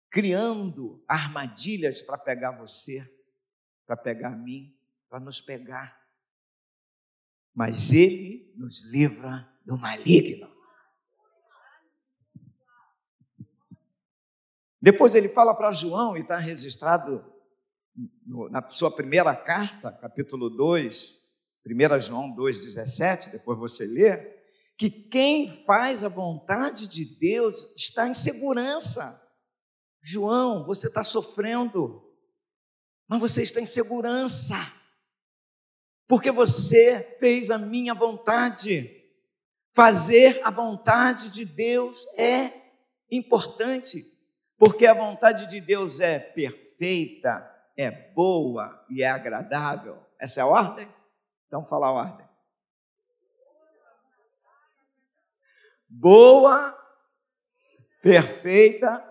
criando 0.09 1.03
armadilhas 1.07 2.01
para 2.01 2.17
pegar 2.17 2.51
você, 2.51 3.05
para 3.85 3.97
pegar 3.97 4.31
mim, 4.31 4.73
para 5.09 5.19
nos 5.19 5.41
pegar. 5.41 6.01
Mas 7.53 7.91
ele 7.91 8.53
nos 8.55 8.83
livra 8.91 9.47
do 9.65 9.77
maligno. 9.77 10.53
Depois 14.81 15.15
ele 15.15 15.29
fala 15.29 15.55
para 15.55 15.71
João, 15.71 16.15
e 16.15 16.21
está 16.21 16.37
registrado 16.37 17.33
na 18.49 18.69
sua 18.69 18.89
primeira 18.89 19.35
carta, 19.35 19.91
capítulo 19.91 20.49
2, 20.49 21.24
1 21.65 21.99
João 21.99 22.35
2,17, 22.35 23.31
depois 23.31 23.57
você 23.57 23.87
lê, 23.87 24.17
que 24.77 24.89
quem 24.89 25.49
faz 25.65 26.03
a 26.03 26.09
vontade 26.09 26.87
de 26.87 27.05
Deus 27.17 27.73
está 27.75 28.07
em 28.07 28.13
segurança. 28.13 29.21
João, 30.01 30.65
você 30.65 30.87
está 30.87 31.03
sofrendo, 31.03 32.03
mas 33.07 33.19
você 33.19 33.41
está 33.41 33.59
em 33.59 33.65
segurança, 33.65 34.55
porque 36.07 36.31
você 36.31 37.17
fez 37.19 37.49
a 37.49 37.57
minha 37.57 37.93
vontade. 37.93 38.91
Fazer 39.73 40.39
a 40.43 40.51
vontade 40.51 41.31
de 41.31 41.43
Deus 41.43 42.05
é 42.17 42.53
importante, 43.11 44.05
porque 44.57 44.85
a 44.85 44.93
vontade 44.93 45.47
de 45.47 45.59
Deus 45.59 45.99
é 45.99 46.19
perfeita, 46.19 47.51
é 47.75 47.91
boa 48.13 48.85
e 48.89 49.01
é 49.01 49.09
agradável. 49.09 49.97
Essa 50.19 50.41
é 50.41 50.43
a 50.43 50.47
ordem? 50.47 50.94
Então 51.55 51.65
fala 51.65 51.87
a 51.87 51.91
ordem. 51.93 52.27
Boa, 55.87 56.77
perfeita, 58.01 59.01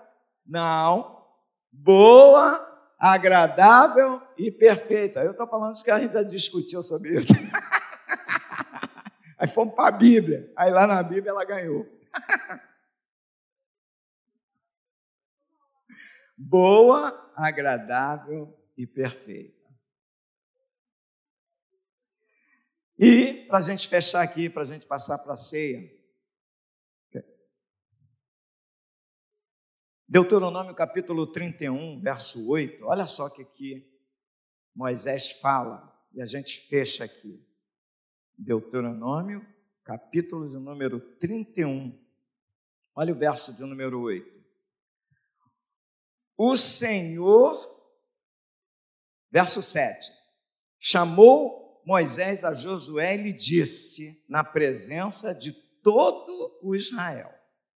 não, 0.45 1.24
boa, 1.72 2.61
agradável 2.99 4.20
e 4.36 4.51
perfeita. 4.51 5.24
Eu 5.24 5.30
estou 5.30 5.47
falando 5.47 5.74
isso 5.74 5.82
que 5.82 5.90
a 5.90 5.99
gente 5.99 6.12
já 6.12 6.22
discutiu 6.22 6.82
sobre 6.82 7.16
isso. 7.16 7.32
Aí 9.40 9.49
fomos 9.49 9.74
para 9.74 9.88
a 9.88 9.99
Bíblia. 9.99 10.53
Aí 10.55 10.70
lá 10.70 10.86
na 10.86 11.03
Bíblia 11.03 11.30
ela 11.30 11.47
ganhou. 11.47 11.88
boa, 16.36 17.32
agradável 17.34 18.55
e 18.76 18.86
perfeita. 18.86 19.63
E, 22.99 23.45
para 23.47 23.59
a 23.59 23.62
gente 23.62 23.88
fechar 23.88 24.22
aqui, 24.22 24.49
para 24.49 24.62
a 24.62 24.66
gente 24.66 24.86
passar 24.86 25.18
para 25.18 25.34
a 25.34 25.36
ceia, 25.36 25.92
Deuteronômio 30.07 30.74
capítulo 30.76 31.26
31, 31.26 32.01
verso 32.01 32.49
8, 32.49 32.84
olha 32.84 33.05
só 33.05 33.26
o 33.26 33.30
que 33.30 33.42
aqui 33.42 33.90
Moisés 34.72 35.40
fala, 35.40 35.92
e 36.12 36.22
a 36.22 36.26
gente 36.26 36.68
fecha 36.68 37.05
aqui. 37.05 37.45
Deuteronômio, 38.36 39.45
capítulo 39.82 40.49
de 40.49 40.57
número 40.57 41.01
31. 41.18 42.01
Olha 42.95 43.12
o 43.12 43.18
verso 43.18 43.53
de 43.55 43.62
número 43.62 44.01
8. 44.03 44.45
O 46.36 46.57
Senhor, 46.57 47.57
verso 49.30 49.62
7, 49.62 50.12
chamou 50.78 51.63
Moisés 51.85 52.45
a 52.45 52.53
Josué 52.53 53.16
lhe 53.16 53.32
disse, 53.32 54.24
na 54.28 54.43
presença 54.43 55.35
de 55.35 55.53
todo 55.82 56.59
o 56.62 56.74
Israel. 56.74 57.32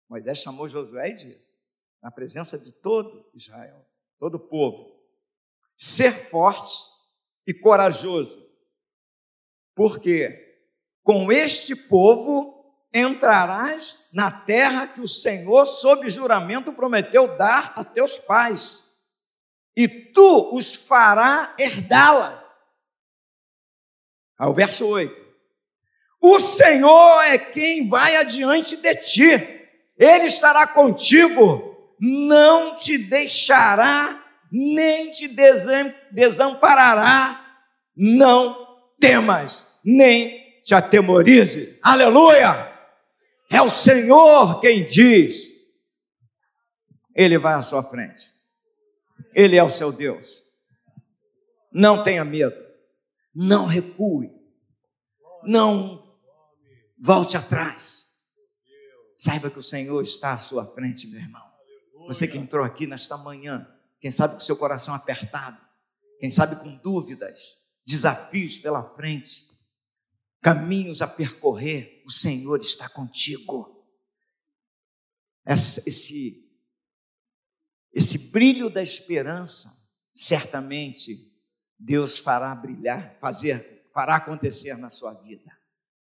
Moisés 0.09 0.39
chamou 0.39 0.69
Josué 0.69 1.11
e 1.11 1.15
disse, 1.15 1.59
na 2.03 2.11
presença 2.11 2.59
de 2.59 2.73
todo 2.73 3.29
Israel, 3.35 3.85
todo 4.19 4.37
o 4.37 4.49
povo, 4.49 4.99
ser 5.77 6.13
forte 6.31 6.85
e 7.47 7.53
corajoso, 7.53 8.47
porque 9.75 10.47
com 11.03 11.31
este 11.31 11.77
povo 11.77 12.59
entrarás 12.93 14.11
na 14.15 14.31
terra 14.31 14.87
que 14.87 15.01
o 15.01 15.09
Senhor, 15.09 15.67
sob 15.67 16.09
juramento, 16.09 16.73
prometeu 16.73 17.37
dar 17.37 17.75
a 17.77 17.85
teus 17.85 18.19
pais, 18.19 18.89
e 19.77 19.89
tu 19.89 20.55
os 20.55 20.75
fará 20.75 21.55
herdá-la. 21.59 22.48
Ao 24.39 24.55
verso 24.55 24.87
8. 24.87 25.29
O 26.21 26.39
Senhor 26.39 27.23
é 27.25 27.39
quem 27.39 27.89
vai 27.89 28.17
adiante 28.17 28.77
de 28.77 28.95
ti, 28.97 29.61
Ele 29.99 30.25
estará 30.25 30.67
contigo, 30.67 31.97
não 32.01 32.77
te 32.77 32.97
deixará, 32.99 34.25
nem 34.51 35.11
te 35.11 35.29
desamparará, 36.13 37.45
não 37.97 38.57
temas, 39.01 39.79
nem 39.85 40.61
te 40.63 40.75
atemorize. 40.75 41.79
Aleluia! 41.83 42.69
É 43.51 43.63
o 43.63 43.71
Senhor 43.71 44.61
quem 44.61 44.87
diz. 44.87 45.49
Ele 47.15 47.39
vai 47.39 47.55
à 47.55 47.63
sua 47.63 47.83
frente. 47.83 48.27
Ele 49.35 49.57
é 49.57 49.65
o 49.65 49.71
seu 49.71 49.91
Deus. 49.91 50.43
Não 51.73 52.03
tenha 52.03 52.25
medo. 52.25 52.68
Não 53.35 53.67
recue. 53.67 54.31
Não 55.45 56.17
volte 56.99 57.37
atrás. 57.37 58.09
Saiba 59.17 59.51
que 59.51 59.59
o 59.59 59.63
Senhor 59.63 60.03
está 60.03 60.33
à 60.33 60.37
sua 60.37 60.67
frente, 60.75 61.07
meu 61.07 61.21
irmão. 61.21 61.47
Você 62.07 62.27
que 62.27 62.39
entrou 62.39 62.65
aqui 62.65 62.87
nesta 62.87 63.17
manhã, 63.17 63.69
quem 64.01 64.11
sabe 64.11 64.35
com 64.35 64.41
seu 64.41 64.57
coração 64.57 64.95
apertado, 64.95 65.61
quem 66.21 66.31
sabe 66.31 66.57
com 66.57 66.77
dúvidas, 66.79 67.57
desafios 67.85 68.57
pela 68.59 68.83
frente, 68.95 69.45
caminhos 70.41 71.03
a 71.03 71.07
percorrer, 71.07 72.03
o 72.07 72.11
Senhor 72.11 72.61
está 72.61 72.89
contigo. 72.89 73.85
Esse, 75.45 76.49
esse 77.93 78.31
brilho 78.31 78.71
da 78.71 78.83
esperança, 78.83 79.71
certamente 80.13 81.28
Deus 81.79 82.19
fará 82.19 82.55
brilhar, 82.55 83.17
fazer, 83.21 83.89
fará 83.93 84.17
acontecer 84.17 84.77
na 84.77 84.91
sua 84.91 85.13
vida. 85.15 85.58